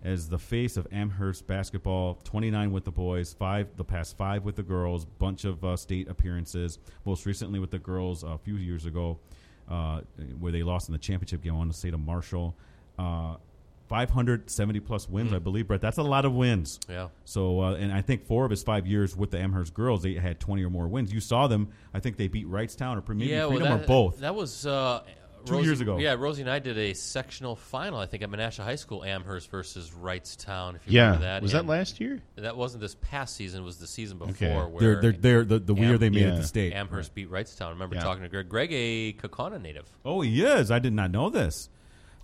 [0.02, 4.56] as the face of Amherst basketball, 29 with the boys, five the past five with
[4.56, 6.78] the girls, bunch of uh, state appearances.
[7.04, 9.18] Most recently with the girls a few years ago,
[9.70, 10.00] uh,
[10.40, 11.52] where they lost in the championship game.
[11.52, 12.56] I want to say to Marshall.
[13.94, 15.80] Uh, 570 plus wins, I believe, Brett.
[15.80, 16.80] That's a lot of wins.
[16.88, 17.08] Yeah.
[17.24, 20.14] So, uh, and I think four of his five years with the Amherst girls, they
[20.14, 21.12] had 20 or more wins.
[21.12, 21.68] You saw them.
[21.92, 24.18] I think they beat Wrightstown or maybe yeah, Freedom well, or both.
[24.20, 25.02] That was uh,
[25.46, 25.98] Two Rosie- years ago.
[25.98, 27.98] Yeah, Rosie and I did a sectional final.
[27.98, 30.76] I think at Menasha High School, Amherst versus Wrightstown.
[30.76, 31.04] If you Yeah.
[31.06, 32.22] remember that, Was that last year?
[32.36, 33.60] That wasn't this past season.
[33.60, 34.32] it Was the season before?
[34.32, 34.54] Okay.
[34.54, 36.72] Where they're, they're, they're the, the year they made it to state.
[36.72, 37.66] Amherst beat Wrightstown.
[37.66, 38.02] I remember Yeah.
[38.04, 38.48] talking to Greg.
[38.48, 39.86] Greg, a Kaukauna native.
[40.04, 40.70] Oh, he is.
[40.70, 41.68] I did not know this.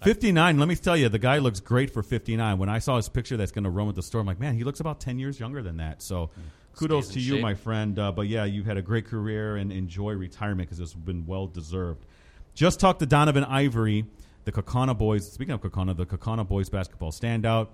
[0.03, 0.59] 59.
[0.59, 2.59] Let me tell you, the guy looks great for 59.
[2.59, 4.55] When I saw his picture that's going to run with the store, I'm like, man,
[4.55, 6.03] he looks about 10 years younger than that.
[6.03, 6.31] So
[6.75, 7.43] kudos to you, shape.
[7.43, 7.99] my friend.
[7.99, 11.47] Uh, but yeah, you've had a great career and enjoy retirement because it's been well
[11.47, 12.07] deserved.
[12.55, 14.07] Just talked to Donovan Ivory,
[14.45, 15.31] the Kaukauna boys.
[15.31, 17.69] Speaking of Kaukauna, the Kaukauna boys basketball standout.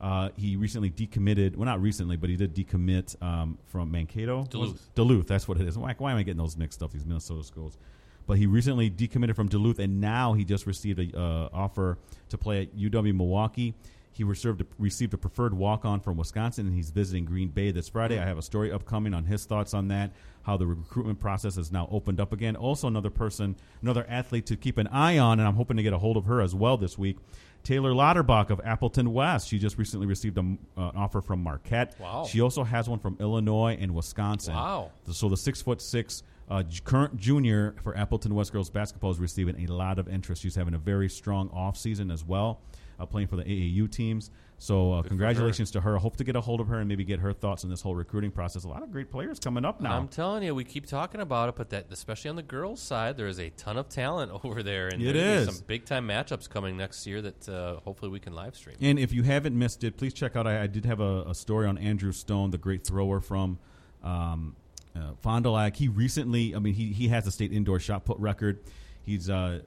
[0.00, 1.54] Uh, he recently decommitted.
[1.56, 4.44] Well, not recently, but he did decommit um, from Mankato.
[4.50, 4.90] Duluth.
[4.96, 5.28] Duluth.
[5.28, 5.78] That's what it is.
[5.78, 6.92] Why, why am I getting those mixed up?
[6.92, 7.78] These Minnesota schools.
[8.26, 12.38] But he recently decommitted from Duluth, and now he just received a uh, offer to
[12.38, 13.74] play at UW Milwaukee.
[14.14, 17.70] He received a, received a preferred walk on from Wisconsin, and he's visiting Green Bay
[17.70, 18.18] this Friday.
[18.18, 21.72] I have a story upcoming on his thoughts on that, how the recruitment process has
[21.72, 22.54] now opened up again.
[22.54, 25.94] Also, another person, another athlete to keep an eye on, and I'm hoping to get
[25.94, 27.16] a hold of her as well this week.
[27.64, 29.48] Taylor Lauterbach of Appleton West.
[29.48, 31.98] She just recently received a, uh, an offer from Marquette.
[31.98, 32.26] Wow.
[32.28, 34.54] She also has one from Illinois and Wisconsin.
[34.54, 34.90] Wow.
[35.10, 39.64] So the six foot six uh, current junior for Appleton West girls basketball is receiving
[39.68, 40.42] a lot of interest.
[40.42, 42.60] She's having a very strong off season as well,
[43.00, 44.30] uh, playing for the AAU teams.
[44.58, 45.96] So uh, congratulations to her.
[45.96, 47.80] I hope to get a hold of her and maybe get her thoughts on this
[47.80, 48.62] whole recruiting process.
[48.62, 49.96] A lot of great players coming up now.
[49.96, 53.16] I'm telling you, we keep talking about it, but that especially on the girls' side,
[53.16, 55.56] there is a ton of talent over there, and It there's is.
[55.56, 58.76] some big time matchups coming next year that uh, hopefully we can live stream.
[58.80, 60.46] And if you haven't missed it, please check out.
[60.46, 63.58] I, I did have a, a story on Andrew Stone, the great thrower from
[64.04, 64.54] um,
[64.96, 65.76] uh, Fond du Lac.
[65.76, 68.60] He recently, I mean, he he has a state indoor shot put record.
[69.04, 69.60] He's uh,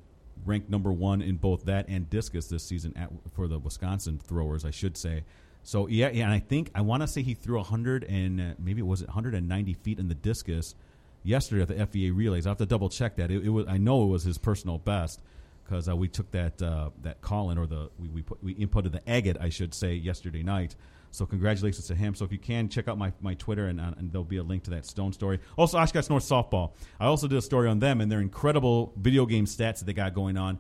[0.45, 4.65] ranked number one in both that and discus this season at, for the Wisconsin throwers,
[4.65, 5.23] I should say.
[5.63, 8.43] So yeah, yeah, and I think I want to say he threw 100 and uh,
[8.59, 10.75] maybe it was 190 feet in the discus
[11.23, 12.45] yesterday at the FEA relays.
[12.45, 13.31] I have to double check that.
[13.31, 15.21] It, it was I know it was his personal best
[15.63, 18.53] because uh, we took that uh, that call in or the we we, put, we
[18.55, 20.75] inputted the agate I should say yesterday night.
[21.15, 22.15] So congratulations to him.
[22.15, 24.43] So if you can check out my, my Twitter and, uh, and there'll be a
[24.43, 25.39] link to that Stone story.
[25.57, 26.71] Also Oshkosh North softball.
[26.99, 29.93] I also did a story on them and their incredible video game stats that they
[29.93, 30.59] got going on.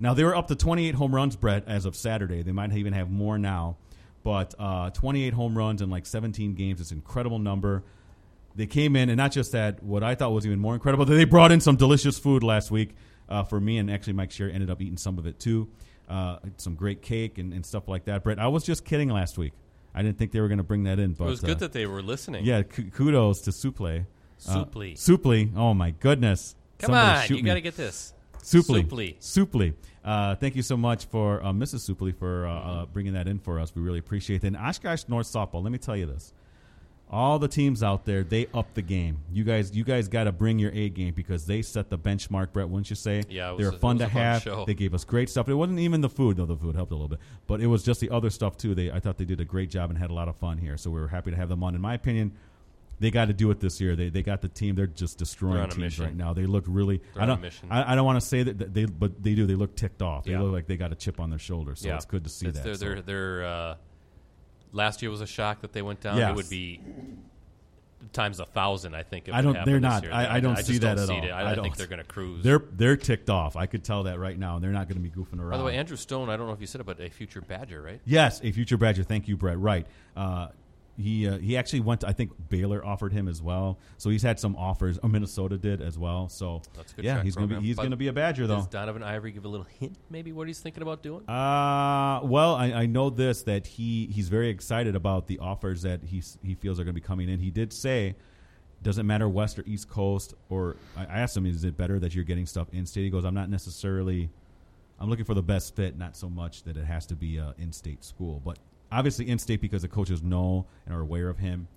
[0.00, 2.42] Now they were up to 28 home runs, Brett, as of Saturday.
[2.42, 3.76] They might even have more now,
[4.22, 6.80] but uh, 28 home runs in like 17 games.
[6.80, 7.84] It's an incredible number
[8.56, 11.24] they came in, and not just that, what I thought was even more incredible, they
[11.24, 12.94] brought in some delicious food last week
[13.28, 15.68] uh, for me, and actually Mike Sherry ended up eating some of it too.
[16.08, 18.22] Uh, some great cake and, and stuff like that.
[18.22, 19.52] Brett, I was just kidding last week.
[19.94, 21.58] I didn't think they were going to bring that in, but it was uh, good
[21.60, 22.44] that they were listening.
[22.44, 24.06] yeah, k- kudos to Suple.
[24.48, 24.94] Uh, Supli.
[24.94, 25.52] Supli.
[25.56, 26.56] Oh my goodness.
[26.78, 28.12] Come Somebody on, shoot you got to get this.
[28.42, 28.84] Supli.
[28.84, 29.16] Supli.
[29.20, 29.74] Supli.
[30.04, 31.88] Uh, thank you so much for uh, Mrs.
[31.88, 33.74] Supli for uh, uh, bringing that in for us.
[33.74, 34.48] We really appreciate it.
[34.48, 35.62] And Oshkosh North softball.
[35.62, 36.34] Let me tell you this:
[37.14, 39.18] all the teams out there, they up the game.
[39.32, 42.52] You guys, you guys got to bring your A game because they set the benchmark.
[42.52, 43.22] Brett, wouldn't you say?
[43.28, 44.42] Yeah, it they were fun to was have.
[44.42, 44.64] show.
[44.64, 45.48] They gave us great stuff.
[45.48, 46.46] It wasn't even the food, though.
[46.46, 48.74] The food helped a little bit, but it was just the other stuff too.
[48.74, 50.76] They, I thought they did a great job and had a lot of fun here.
[50.76, 51.74] So we were happy to have them on.
[51.74, 52.32] In my opinion.
[53.00, 53.96] They got to do it this year.
[53.96, 54.76] They they got the team.
[54.76, 56.32] They're just destroying They're teams right now.
[56.32, 57.02] They look really.
[57.14, 57.44] They're I don't.
[57.68, 59.46] I, I don't want to say that that they, but they do.
[59.46, 60.24] They look ticked off.
[60.24, 60.40] They Yeah.
[60.42, 61.74] look like they got a chip on their shoulder.
[61.74, 62.64] So yeah, it's good to see It's that.
[62.64, 63.74] Their, So- their, their, uh,
[64.74, 66.18] last year was a shock that they went down.
[66.18, 66.30] Yes.
[66.30, 66.80] It would be
[68.12, 69.28] times a thousand, I think.
[69.28, 70.02] If I don't- they're not.
[70.02, 70.12] year.
[70.12, 71.24] I- I don't just see that don't at see all.
[71.24, 71.30] It.
[71.30, 72.44] I, I I think they're going to cruise.
[72.44, 73.56] They're they're ticked off.
[73.56, 75.50] I could tell that right now, and they're not going to be goofing around.
[75.52, 77.40] By the way, Andrew Stone, I don't know if you said it, but a future
[77.40, 78.00] Badger, right?
[78.04, 79.02] yes, a future Badger.
[79.04, 79.58] Thank you, Brett.
[79.58, 79.86] Right.
[80.16, 80.48] Uh,
[80.96, 82.02] he uh, he actually went.
[82.02, 83.78] To, I think Baylor offered him as well.
[83.98, 84.98] So he's had some offers.
[85.02, 86.28] Or Minnesota did as well.
[86.28, 88.56] So That's good yeah, he's going to be he's But to be a Badger though.
[88.56, 91.28] Does Donovan Ivory give a little hint, maybe, what he's thinking about doing?
[91.28, 96.04] Uh, well, I, I know this that he he's very excited about the offers that
[96.04, 97.40] he he feels are going to be coming in.
[97.40, 98.14] He did say,
[98.82, 100.34] doesn't matter West or East Coast.
[100.48, 103.02] Or I I asked him, is it better that you're getting stuff in state?
[103.02, 104.30] He goes, I'm not necessarily.
[105.00, 107.52] I'm looking for the best fit, not so much that it has to be a
[107.58, 108.58] in-state school, but
[108.92, 111.68] obviously in-state because the coaches know and are aware of him.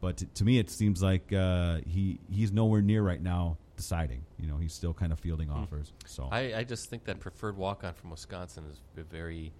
[0.00, 4.22] But to, to me, it seems like uh, he he's nowhere near right now deciding.
[4.38, 5.92] You know, he's still kind of fielding offers.
[6.06, 6.28] So.
[6.30, 8.78] I, I just think that preferred walk on from Wisconsin is
[9.10, 9.52] very.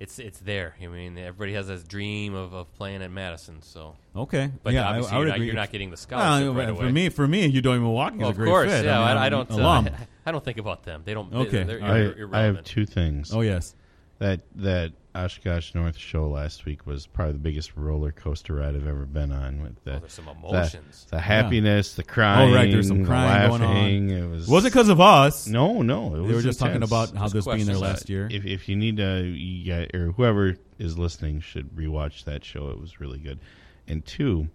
[0.00, 0.74] It's it's there.
[0.82, 3.62] I mean, everybody has this dream of, of playing at Madison.
[3.62, 5.46] So, okay, but yeah, I- obviously I, would you're, not, agree.
[5.46, 6.90] you're not getting the scholarship Well, right for away.
[6.92, 8.84] me, for me, you doing Milwaukee Well, is a of great course, fit.
[8.86, 9.00] yeah.
[9.00, 9.48] I, mean, I, I don't.
[9.48, 9.90] Uh, alum.
[10.26, 11.02] I don't think about them.
[11.04, 11.32] They don't.
[11.32, 11.62] Okay.
[11.62, 13.32] They're, they're I, I have two things.
[13.32, 13.76] oh yes,
[14.18, 18.86] That that Oshkosh North show last week was probably the biggest roller coaster ride I've
[18.86, 19.60] ever been on.
[19.62, 21.06] With the Oh, there's some emotions.
[21.10, 23.74] the, happiness, the crying, Oh, right, there's some the crying going on.
[23.74, 24.10] laughing.
[24.10, 25.48] It was was it because of us?
[25.48, 26.14] No, no.
[26.14, 27.80] It was they were just talking about how this being their questions.
[27.80, 28.28] last year.
[28.30, 32.70] If if you need to, you got, or whoever is listening should rewatch that show.
[32.70, 33.40] It was really good.
[33.88, 34.48] And two,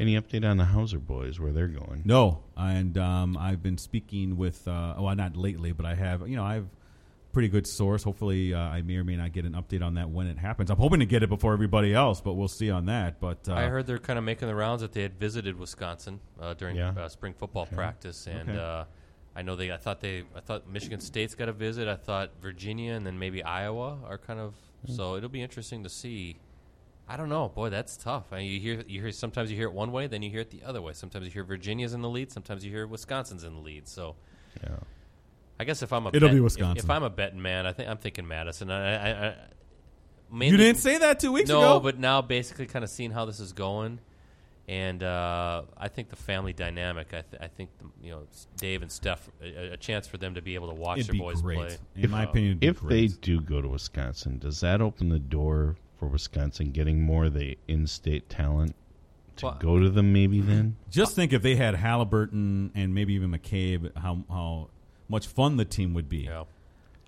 [0.00, 2.02] any update on the Hauser boys where they're going?
[2.04, 4.66] No, and um, I've been speaking with.
[4.66, 6.28] Uh, well, not lately, but I have.
[6.28, 6.66] You know, I have
[7.36, 8.02] pretty good source.
[8.02, 10.70] Hopefully, uh, I may or may not get an update on that when it happens.
[10.70, 13.20] I'm hoping to get it before everybody else, but we'll see on that.
[13.20, 16.18] But uh, I heard they're kind of making the rounds that they had visited Wisconsin
[16.40, 16.94] uh, during Yeah.
[16.96, 18.58] uh, spring football practice, and Okay.
[18.58, 18.84] uh,
[19.36, 19.70] I know they.
[19.70, 20.22] I thought they.
[20.34, 21.88] I thought Michigan State's got a visit.
[21.88, 24.54] I thought Virginia and then maybe Iowa are kind of.
[24.86, 24.92] Hmm.
[24.92, 26.38] So it'll be interesting to see.
[27.06, 28.32] I don't know, boy, that's tough.
[28.32, 29.12] I mean, you hear, you hear.
[29.12, 30.94] Sometimes you hear it one way, then you hear it the other way.
[30.94, 32.32] Sometimes you hear Virginia's in the lead.
[32.32, 33.86] Sometimes you hear Wisconsin's in the lead.
[33.88, 34.16] So
[34.64, 34.78] Yeah.
[35.58, 36.84] I guess if I'm a It'll bet- be Wisconsin.
[36.84, 38.70] If, I'm a betting man, I think I'm thinking Madison.
[38.70, 39.34] I, I, I,
[40.30, 41.80] mainly, You didn't say that two weeks no, ago.
[41.80, 44.00] but now basically kind of seeing how this is going,
[44.68, 47.08] and uh, I think the family dynamic.
[47.14, 50.34] I, th- I think the, you know Dave and Steph a, a chance for them
[50.34, 51.58] to be able to watch it'd their be boys great.
[51.58, 51.76] play.
[51.96, 53.10] In my opinion, it'd be If great.
[53.12, 57.32] they do go to Wisconsin, does that open the door for Wisconsin getting more of
[57.34, 58.74] the in-state talent
[59.36, 60.12] to Well- go to them?
[60.12, 60.76] Maybe then.
[60.90, 64.68] Just think if they had Haliburton and maybe even McCabe, how how
[65.08, 66.18] much fun the team would be.
[66.18, 66.44] Yeah.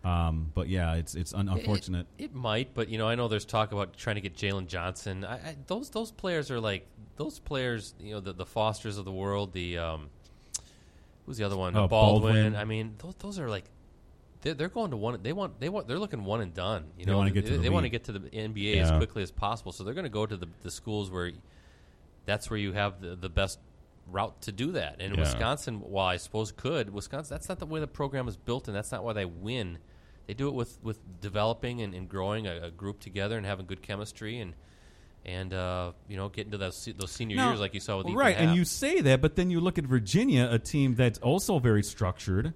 [0.04, 2.06] Um, but yeah, it's it's un- unfortunate.
[2.18, 4.68] It, it might, but you know, I know there's talk about trying to get Jalen
[4.68, 5.24] Johnson.
[5.24, 7.94] I, I, those those players are like those players.
[8.00, 9.52] You know, the the Fosters of the world.
[9.52, 10.08] The um,
[11.26, 11.76] who's the other one?
[11.76, 12.32] Oh, Baldwin.
[12.32, 12.56] Baldwin.
[12.56, 13.64] I mean, those those are like.
[14.40, 15.18] They're, they're going to one.
[15.20, 15.58] They want.
[15.58, 15.88] They want.
[15.88, 16.84] They're looking one and done.
[16.96, 18.76] You They know, wanna get to they, the they want to get to the NBA
[18.76, 19.72] as quickly as possible.
[19.72, 21.32] So they're going to go to the, the schools where
[22.24, 23.58] that's where you have the, the best
[24.11, 24.97] route to do that.
[25.01, 25.21] And Yeah.
[25.21, 28.77] Wisconsin, while I suppose could, Wisconsin, that's not the way the program is built, and
[28.77, 29.79] that's not why they win.
[30.27, 33.66] They do it with, with developing and, and growing a, a group together and having
[33.66, 34.55] good chemistry and
[35.25, 38.07] and uh, you know getting to those those senior Now- years like you saw with
[38.07, 41.18] Ethan right, and you say that, but then you look at Virginia, a team that's
[41.18, 42.55] also very structured,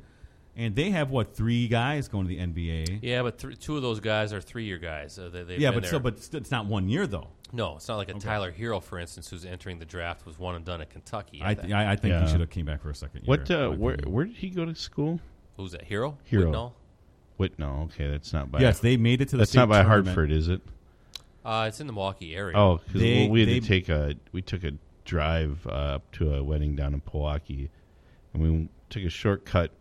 [0.57, 2.99] and they have what three guys going to the NBA.
[3.03, 5.19] yeah, but th- two of those guys are three year guys.
[5.19, 5.89] Uh, they, Yeah, but there.
[5.89, 7.29] still, but st- it's not one year though.
[7.53, 10.55] no, it's not like a Tyler Herro, for instance, who's entering the draft was one
[10.55, 11.41] and done at Kentucky.
[11.43, 12.23] I th- I, I think Yeah.
[12.25, 13.23] he should have came back for a second.
[13.27, 13.49] What?
[13.49, 13.97] year, Uh, where?
[14.07, 15.21] Where did he go to school?
[15.57, 15.89] who's that?
[15.89, 16.17] Herro?
[16.31, 16.47] Herro.
[16.47, 16.75] Whitnall?
[17.39, 17.89] Wait, no.
[17.93, 18.61] Okay, that's not by.
[18.61, 19.39] Yes, they made it to the.
[19.39, 20.07] that's state not by tournament.
[20.09, 20.61] Hartford, is it?
[21.45, 22.57] Uh, it's in the Milwaukee area.
[22.57, 24.73] Oh, because They- we had they- to take a we took a
[25.05, 27.69] drive uh, up to a wedding down in Milwaukee,
[28.33, 29.73] and we took a shortcut.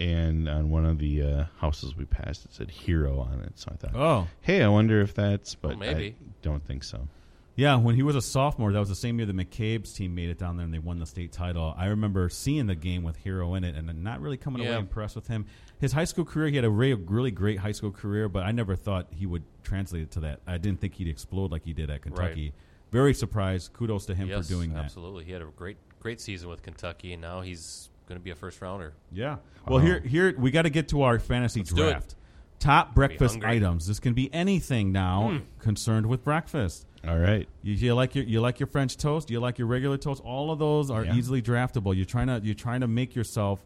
[0.00, 3.52] And on one of the uh, houses we passed, it said "Herro" on it.
[3.56, 5.54] So I thought, Oh, hey, I wonder if that's.
[5.54, 6.16] But maybe.
[6.20, 7.08] I don't think so.
[7.56, 10.28] Yeah, when he was a sophomore, that was the same year that McCabe's team made
[10.28, 11.72] it down there and they won the state title.
[11.76, 15.14] I remember seeing the game with Herro in it and not really coming away impressed
[15.14, 15.46] with him.
[15.78, 18.50] His high school career, he had a really, really great high school career, but I
[18.50, 20.40] never thought he would translate it to that.
[20.48, 22.54] I didn't think he'd explode like he did at Kentucky.
[22.90, 23.72] Very surprised.
[23.72, 24.84] Kudos to him yes, for doing that.
[24.84, 25.24] absolutely.
[25.24, 28.34] He had a great great season with Kentucky, and now he's going to be a
[28.34, 28.92] first rounder.
[29.12, 29.36] Yeah.
[29.66, 31.90] Well, here, here we got to get to our fantasy Let's do it.
[31.90, 32.14] draft.
[32.60, 33.50] Top breakfast hungry.
[33.56, 33.86] items.
[33.86, 35.38] This can be anything now Hmm.
[35.60, 36.86] concerned with breakfast.
[37.06, 37.46] All right.
[37.62, 39.30] You, you like your you like your French toast.
[39.30, 40.22] You like your regular toast.
[40.24, 41.14] All of those are Yeah.
[41.14, 41.94] easily draftable.
[41.94, 43.60] You're trying to you're trying to make yourself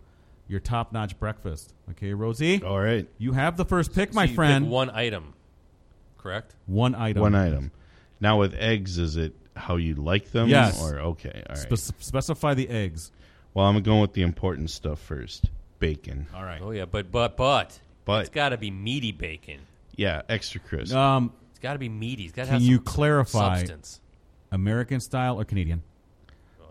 [0.48, 1.74] your top notch breakfast.
[1.90, 3.06] Okay, Rosie, All right.
[3.18, 4.70] you have the first pick, So my you pick friend.
[4.70, 5.34] one item,
[6.16, 6.54] correct?
[6.66, 7.20] One item.
[7.22, 7.70] One item.
[8.20, 10.48] Now with eggs, is it how you like them?
[10.48, 10.82] Yes.
[10.82, 11.44] Or okay.
[11.48, 11.78] All right.
[11.78, 13.12] Spe- specify the eggs.
[13.58, 15.50] Well, I'm going with the important stuff first.
[15.80, 16.26] Bacon.
[16.34, 16.60] All right.
[16.62, 19.60] Oh yeah, but but but But- it's got to be meaty bacon.
[19.96, 20.94] Yeah, extra crisp.
[20.94, 22.24] Um, It's got to be meaty.
[22.24, 24.00] It's got to Can have you some clarify- substance.
[24.52, 25.82] American style or Canadian?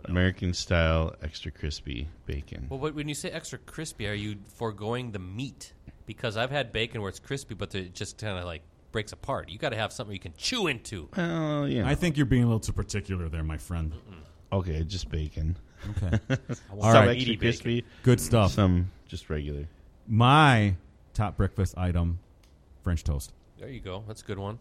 [0.06, 2.67] American style extra crispy bacon.
[2.69, 5.73] Well, but when you say extra crispy, are you foregoing the meat?
[6.06, 8.62] Because I've had bacon where it's crispy, but it just kind of like
[8.93, 9.50] breaks apart.
[9.50, 11.10] You got to have something you can chew into.
[11.17, 11.86] Well, yeah.
[11.86, 13.91] I think you're being a little too particular there, my friend.
[14.54, 15.58] okay, just bacon.
[15.97, 16.19] Okay.
[16.29, 16.37] I
[16.71, 17.15] All want some right.
[17.17, 17.85] extra crispy.
[18.03, 18.51] Good stuff.
[18.51, 19.65] Some just regular.
[20.07, 20.75] My
[21.13, 22.19] top breakfast item,
[22.83, 23.33] French toast.
[23.59, 24.03] There you go.
[24.07, 24.59] That's a good one.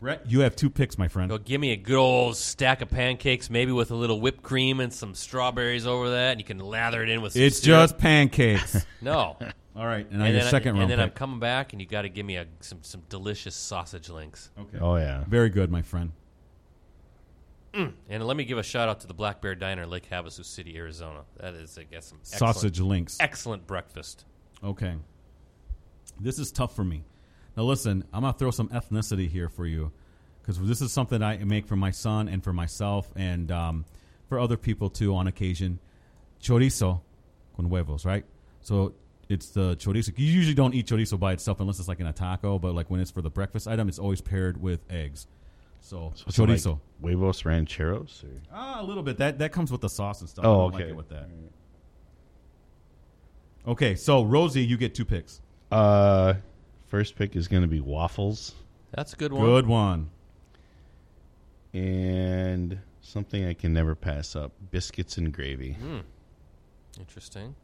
[0.00, 1.28] Brett, you have two picks, my friend.
[1.28, 4.80] Go give me a good old stack of pancakes, maybe with a little whipped cream
[4.80, 7.34] and some strawberries over that, and you can lather it in with.
[7.34, 7.82] Some It's syrup.
[7.90, 8.86] just pancakes.
[9.02, 9.36] no.
[9.76, 11.16] All right, and, now and your then, I- second and round then I'm pick.
[11.16, 14.50] coming back, and you got to give me a, some some delicious sausage links.
[14.58, 14.78] okay.
[14.80, 15.24] Oh yeah.
[15.28, 16.12] Very good, my friend.
[17.72, 20.76] And let me give a shout out to the Black Bear Diner Lake Havasu City,
[20.76, 21.20] Arizona.
[21.36, 23.16] That is, I guess, some Sausage links.
[23.20, 24.24] excellent breakfast.
[24.62, 24.96] Okay.
[26.18, 27.04] This is tough for me.
[27.56, 29.92] Now, listen, I'm going to throw some ethnicity here for you
[30.42, 33.84] because this is something I make for my son and for myself and um,
[34.28, 35.78] for other people too on occasion.
[36.42, 37.00] Chorizo
[37.56, 38.24] con huevos, right?
[38.62, 38.94] So
[39.28, 40.12] it's the chorizo.
[40.16, 42.90] You usually don't eat chorizo by itself unless it's like in a taco, but like
[42.90, 45.26] when it's for the breakfast item, it's always paired with eggs.
[45.80, 46.78] So, So it's like chorizo.
[47.00, 48.22] huevos rancheros.
[48.24, 48.30] Or?
[48.52, 49.16] Ah, a little bit.
[49.18, 50.44] That that comes with the sauce and stuff.
[50.44, 50.82] Oh, I don't okay.
[50.84, 51.28] Like it with that.
[53.66, 55.40] Okay, so Rosie, you get two picks.
[55.70, 56.34] Uh,
[56.88, 58.54] first pick is going to be waffles
[58.92, 59.44] That's a good one.
[59.44, 60.10] Good one.
[61.72, 65.76] and something I can never pass up: biscuits and gravy.
[66.98, 67.54] Interesting.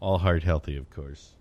[0.00, 1.32] All heart healthy, of course.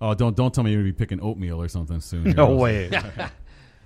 [0.00, 2.24] Oh, don't don't tell me you're gonna be picking oatmeal or something soon.
[2.26, 2.90] here, No way.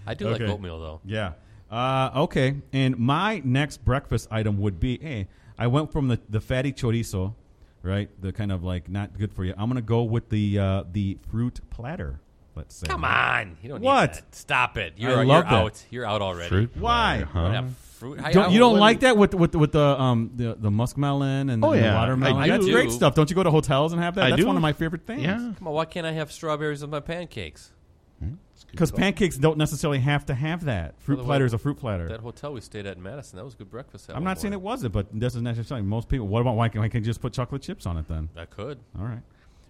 [0.07, 1.01] I do like oatmeal though.
[1.05, 1.33] Yeah.
[1.71, 2.57] Uh, okay.
[2.73, 5.27] And my next breakfast item would be, hey,
[5.59, 7.35] I went from the the fatty chorizo,
[7.83, 8.09] right?
[8.21, 9.53] The kind of like not good for you.
[9.59, 12.21] I'm gonna go with the uh, the fruit platter.
[12.55, 12.87] Let's say.
[12.87, 14.13] Come on, you don't What?
[14.13, 14.35] need that.
[14.35, 14.95] Stop it.
[14.97, 15.53] You're, love you're that.
[15.53, 15.85] out.
[15.91, 16.49] You're out already.
[16.49, 17.25] Fruit Why?
[17.25, 17.63] platter, You don't huh?
[17.63, 18.21] have fruit.
[18.25, 20.71] I- Don't, I you don't wouldn't- like that with with with the um the the
[20.71, 21.95] muskmelon and Oh, the yeah.
[21.99, 22.37] watermelon?
[22.43, 22.73] I That's do.
[22.73, 23.15] great stuff.
[23.15, 24.25] Don't you go to hotels and have that?
[24.25, 24.47] I That's do.
[24.47, 25.23] one of my favorite things.
[25.23, 27.73] Yeah, Come on, why can't I have strawberries on my pancakes?
[28.21, 31.01] It's good Because pancakes don't necessarily have to have that.
[31.01, 32.09] Fruit the platter way- is a fruit platter.
[32.09, 34.09] That hotel we stayed at in Madison, that was good breakfast.
[34.09, 36.27] at I'm one not saying it wasn't, but this is necessarily most people.
[36.29, 38.29] What about why can, why can't you just put chocolate chips on it then?
[38.37, 38.79] I could.
[38.99, 39.23] All right.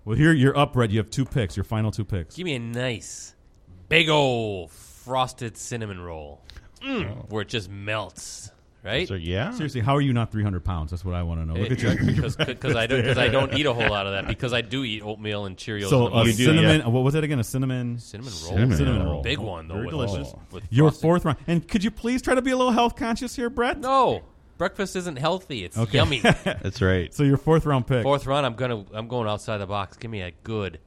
[0.04, 0.92] Well, here you're up, Red.
[0.92, 1.56] You have two picks.
[1.56, 2.36] Your final two picks.
[2.36, 3.34] Give me a nice,
[3.88, 6.40] big old frosted cinnamon roll,
[6.80, 8.52] mm, where it just melts.
[8.86, 9.08] Right?
[9.08, 9.50] So, yeah.
[9.50, 10.92] Seriously, how are you not 300 pounds?
[10.92, 11.54] That's what I want to know.
[11.56, 12.06] Eh, Look at you.
[12.46, 14.84] because I don't because I don't eat a whole lot of that because I do
[14.84, 15.90] eat oatmeal and Cheerios.
[15.90, 16.36] So in a morning.
[16.36, 16.80] Do, cinnamon.
[16.82, 16.86] yeah.
[16.88, 17.40] What was that again?
[17.40, 17.98] A cinnamon.
[17.98, 19.22] cinnamon roll, Cinnamon Cinnamon roll.
[19.22, 20.32] big one though, Very with, delicious.
[20.32, 21.02] with- with Your frosting.
[21.08, 21.38] fourth round.
[21.48, 23.78] And could you please try to be a little health conscious here, Brett?
[23.80, 24.22] No,
[24.56, 25.64] breakfast isn't healthy.
[25.64, 25.98] It's Okay.
[25.98, 26.20] yummy.
[26.44, 27.12] That's right.
[27.12, 28.04] So your fourth round pick.
[28.04, 29.96] Fourth round, I'm gonna I'm going outside the box.
[29.96, 30.78] Give me a good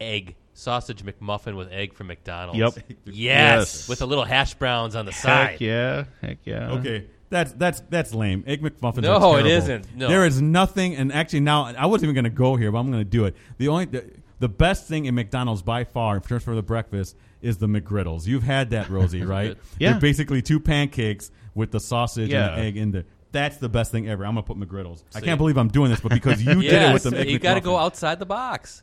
[0.00, 2.58] egg sausage McMuffin with egg from McDonald's.
[2.58, 2.74] Yep.
[3.06, 3.88] Yes, Yes.
[3.88, 5.50] with a little hash browns on the side.
[5.52, 6.04] Heck yeah.
[6.20, 6.70] Heck yeah.
[6.72, 7.06] Okay.
[7.30, 8.44] That's that's that's lame.
[8.46, 9.02] Egg McMuffins.
[9.02, 9.94] No, it isn't.
[9.94, 10.08] No.
[10.08, 12.90] There is nothing, and actually now I wasn't even going to go here, but I'm
[12.90, 13.36] going to do it.
[13.58, 17.16] The only the, the best thing in McDonald's by far, in terms for the breakfast,
[17.42, 18.26] is the McGriddles.
[18.26, 19.56] You've had that, Rosie, right?
[19.78, 19.92] Yeah.
[19.92, 22.48] They're basically two pancakes with the sausage Yeah.
[22.50, 23.04] and the egg in there.
[23.30, 24.24] That's the best thing ever.
[24.24, 25.02] I'm going to put McGriddles.
[25.14, 27.38] I can't believe I'm doing this, but because you did it with the egg you
[27.38, 28.82] got to go outside the box.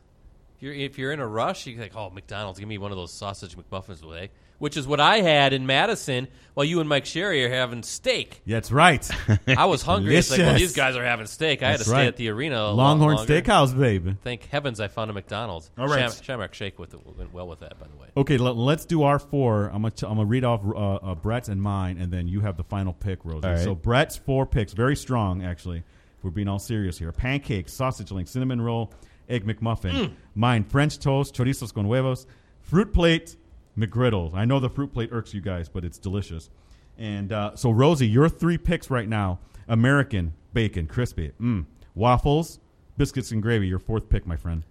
[0.56, 2.96] If you're if you're in a rush, you're like, oh, McDonald's, give me one of
[2.96, 6.88] those sausage McMuffins with egg, which is what I had in Madison while you and
[6.88, 8.40] Mike Sherry are having steak.
[8.46, 9.06] That's right.
[9.46, 10.16] I was hungry.
[10.16, 11.62] It's like, well, these guys are having steak.
[11.62, 12.06] I had That's to stay right.
[12.06, 12.56] at the arena.
[12.56, 13.42] a lot Longhorn longer.
[13.42, 14.16] Steakhouse, baby.
[14.24, 15.70] Thank heavens I found a McDonald's.
[15.76, 16.10] All right.
[16.10, 18.06] Sham- Shamrock Shake with it, went well with that, by the way.
[18.16, 19.66] Okay, let, us do our four.
[19.66, 22.40] I'm gonna t- I'm gonna read off uh, uh, Brett's and mine, and then you
[22.40, 23.46] have the final pick, Rosie.
[23.46, 23.62] All right.
[23.62, 25.80] So Brett's four picks, very strong actually.
[25.80, 28.90] If we're being all serious here: pancake, sausage link, cinnamon roll,
[29.28, 29.92] egg McMuffin.
[29.92, 30.12] Mm.
[30.34, 32.26] Mine: French toast, chorizos con huevos,
[32.60, 33.36] fruit plate,
[33.78, 34.34] McGriddles.
[34.34, 36.50] I know the fruit plate irks you guys, but it's delicious.
[36.98, 41.66] And uh, so Rosie, your three picks right now: American bacon, crispy, mm.
[41.94, 42.58] waffles,
[42.96, 43.68] biscuits and gravy.
[43.68, 44.62] Your fourth pick, my friend.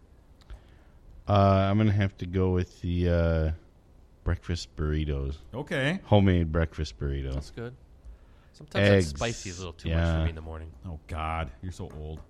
[1.27, 3.51] Uh, I'm going to have to go with the uh,
[4.23, 5.37] breakfast burritos.
[5.53, 5.99] Okay.
[6.05, 7.33] Homemade breakfast burritos.
[7.33, 7.75] That's good.
[8.53, 9.09] Sometimes Eggs.
[9.09, 10.71] spicy is a little too much for me in the morning.
[10.85, 12.21] Oh God, you're so old.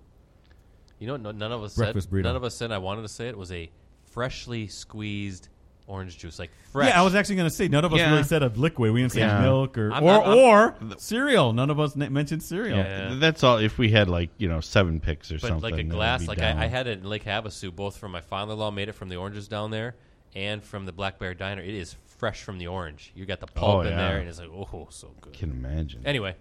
[0.98, 2.16] You know, no, none of us Breakfast said.
[2.16, 2.22] burrito.
[2.24, 2.72] None of us said.
[2.72, 3.70] I wanted to say it was a
[4.10, 5.48] freshly squeezed
[5.88, 6.88] orange juice, like fresh.
[6.88, 8.10] Yeah, I was actually going to say none of us Yeah.
[8.10, 8.92] really said a liquid.
[8.92, 9.40] We didn't say Yeah.
[9.42, 11.52] milk or I'm or, not- I'm- or cereal.
[11.52, 12.78] None of us n- mentioned cereal.
[12.78, 13.14] Yeah.
[13.18, 13.58] That's all.
[13.58, 15.94] If we had like you know seven picks or but something, like a then I'd
[15.94, 16.20] glass.
[16.22, 16.58] be Like down.
[16.58, 19.16] I, I had it in Lake Havasu, both from my father-in-law made it from the
[19.16, 19.94] oranges down there,
[20.34, 21.62] and from the Black Bear Diner.
[21.62, 23.12] It is fresh from the orange.
[23.14, 23.96] You got the pulp Oh, in yeah.
[24.08, 25.34] there, and it's like oh, so good.
[25.34, 26.02] Can imagine.
[26.04, 26.34] Anyway,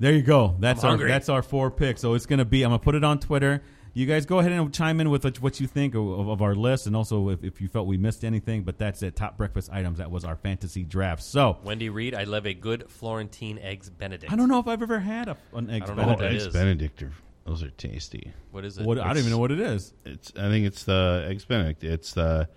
[0.00, 0.56] There you go.
[0.58, 1.08] That's I'm our hungry.
[1.10, 2.00] that's our four picks.
[2.00, 2.62] So it's going to be.
[2.64, 3.62] I'm going to put it on Twitter.
[3.92, 6.42] You guys go ahead and chime in with what- what you think of, of, of
[6.42, 8.62] our list, and also if, if you felt we missed anything.
[8.62, 9.16] But that's it.
[9.16, 9.98] Top breakfast items.
[9.98, 11.22] That was our fantasy draft.
[11.22, 14.32] So Wendy Reed, I love a good Florentine eggs Benedict.
[14.32, 15.82] I don't know if I've ever had a, an egg.
[15.82, 16.46] I don't know oh, what that Benedict.
[16.46, 16.52] eggs.
[16.52, 17.12] Benedict are
[17.46, 18.32] those are tasty.
[18.52, 18.86] What is it?
[18.86, 19.92] What, I don't even know what it is.
[20.04, 21.82] It's I think it's the eggs Benedict.
[21.82, 22.48] It's the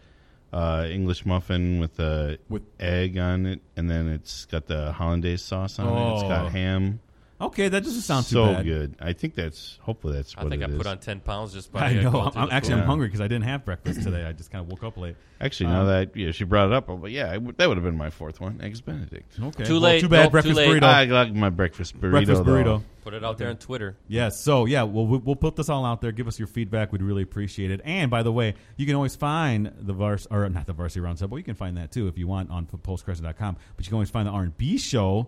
[0.52, 5.41] uh, English muffin with the With- egg on it, and then it's got the hollandaise
[5.41, 6.13] sauce on it.
[6.13, 7.00] It's got ham.
[7.47, 8.65] Okay, that doesn't sound too so bad.
[8.65, 8.95] good.
[8.99, 10.77] I think that's hopefully that's I what think it I is.
[10.77, 12.21] put on ten pounds just by I know.
[12.21, 12.82] I'm, I'm actually food.
[12.82, 14.23] I'm hungry because I didn't have breakfast today.
[14.25, 15.15] I just kind of woke up late.
[15.41, 17.77] Actually, Um, now that yeah, she brought it up, but yeah, I w- that would
[17.77, 19.38] have been my fourth one, eggs Benedict.
[19.39, 19.63] Okay.
[19.65, 20.01] Too Well, late.
[20.01, 20.23] Too bad.
[20.23, 20.82] Nope, breakfast too late.
[20.82, 20.84] burrito.
[20.84, 22.12] I like my breakfast burrito.
[22.12, 22.63] breakfast burrito.
[22.63, 22.84] though.
[23.03, 23.97] Put it out there on Twitter.
[24.08, 24.39] Yes.
[24.39, 26.13] So yeah, well, we- we'll put this all out there.
[26.13, 26.93] Give us your feedback.
[26.93, 27.82] We'd really appreciate it.
[27.84, 31.38] And by the way, you can always find the vars or not the varsity roundtable.
[31.38, 33.58] You can find that too if you want on postcrescent.com.
[33.75, 35.27] But you can always find the R and B show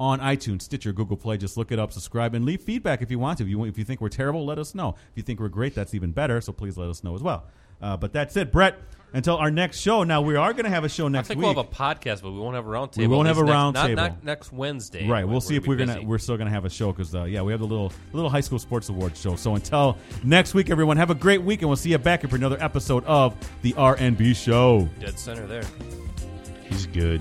[0.00, 1.36] on iTunes, Stitcher, Google Play.
[1.36, 3.44] Just look it up, subscribe, and leave feedback if you want to.
[3.44, 4.94] If you if you think we're terrible, let us know.
[5.10, 6.40] If you think we're great, that's even better.
[6.40, 7.44] So please let us know as well.
[7.82, 8.78] Uh, but that's it, Brett.
[9.12, 10.04] Until our next show.
[10.04, 11.46] Now we are going to have a show I next think week.
[11.46, 13.50] we'll have a podcast, but we won't have a round We won't have a least
[13.50, 13.96] round next, table.
[14.02, 15.08] Not, not next Wednesday.
[15.08, 15.26] Right.
[15.26, 17.42] We'll see if we're be gonna we're still gonna have a show because uh, yeah
[17.42, 19.34] we have the little little high school sports awards show.
[19.34, 22.30] So until next week, everyone have a great week and we'll see you back here
[22.30, 24.88] for another episode of the RNB show.
[25.00, 25.64] dead center there.
[26.68, 27.20] He's good.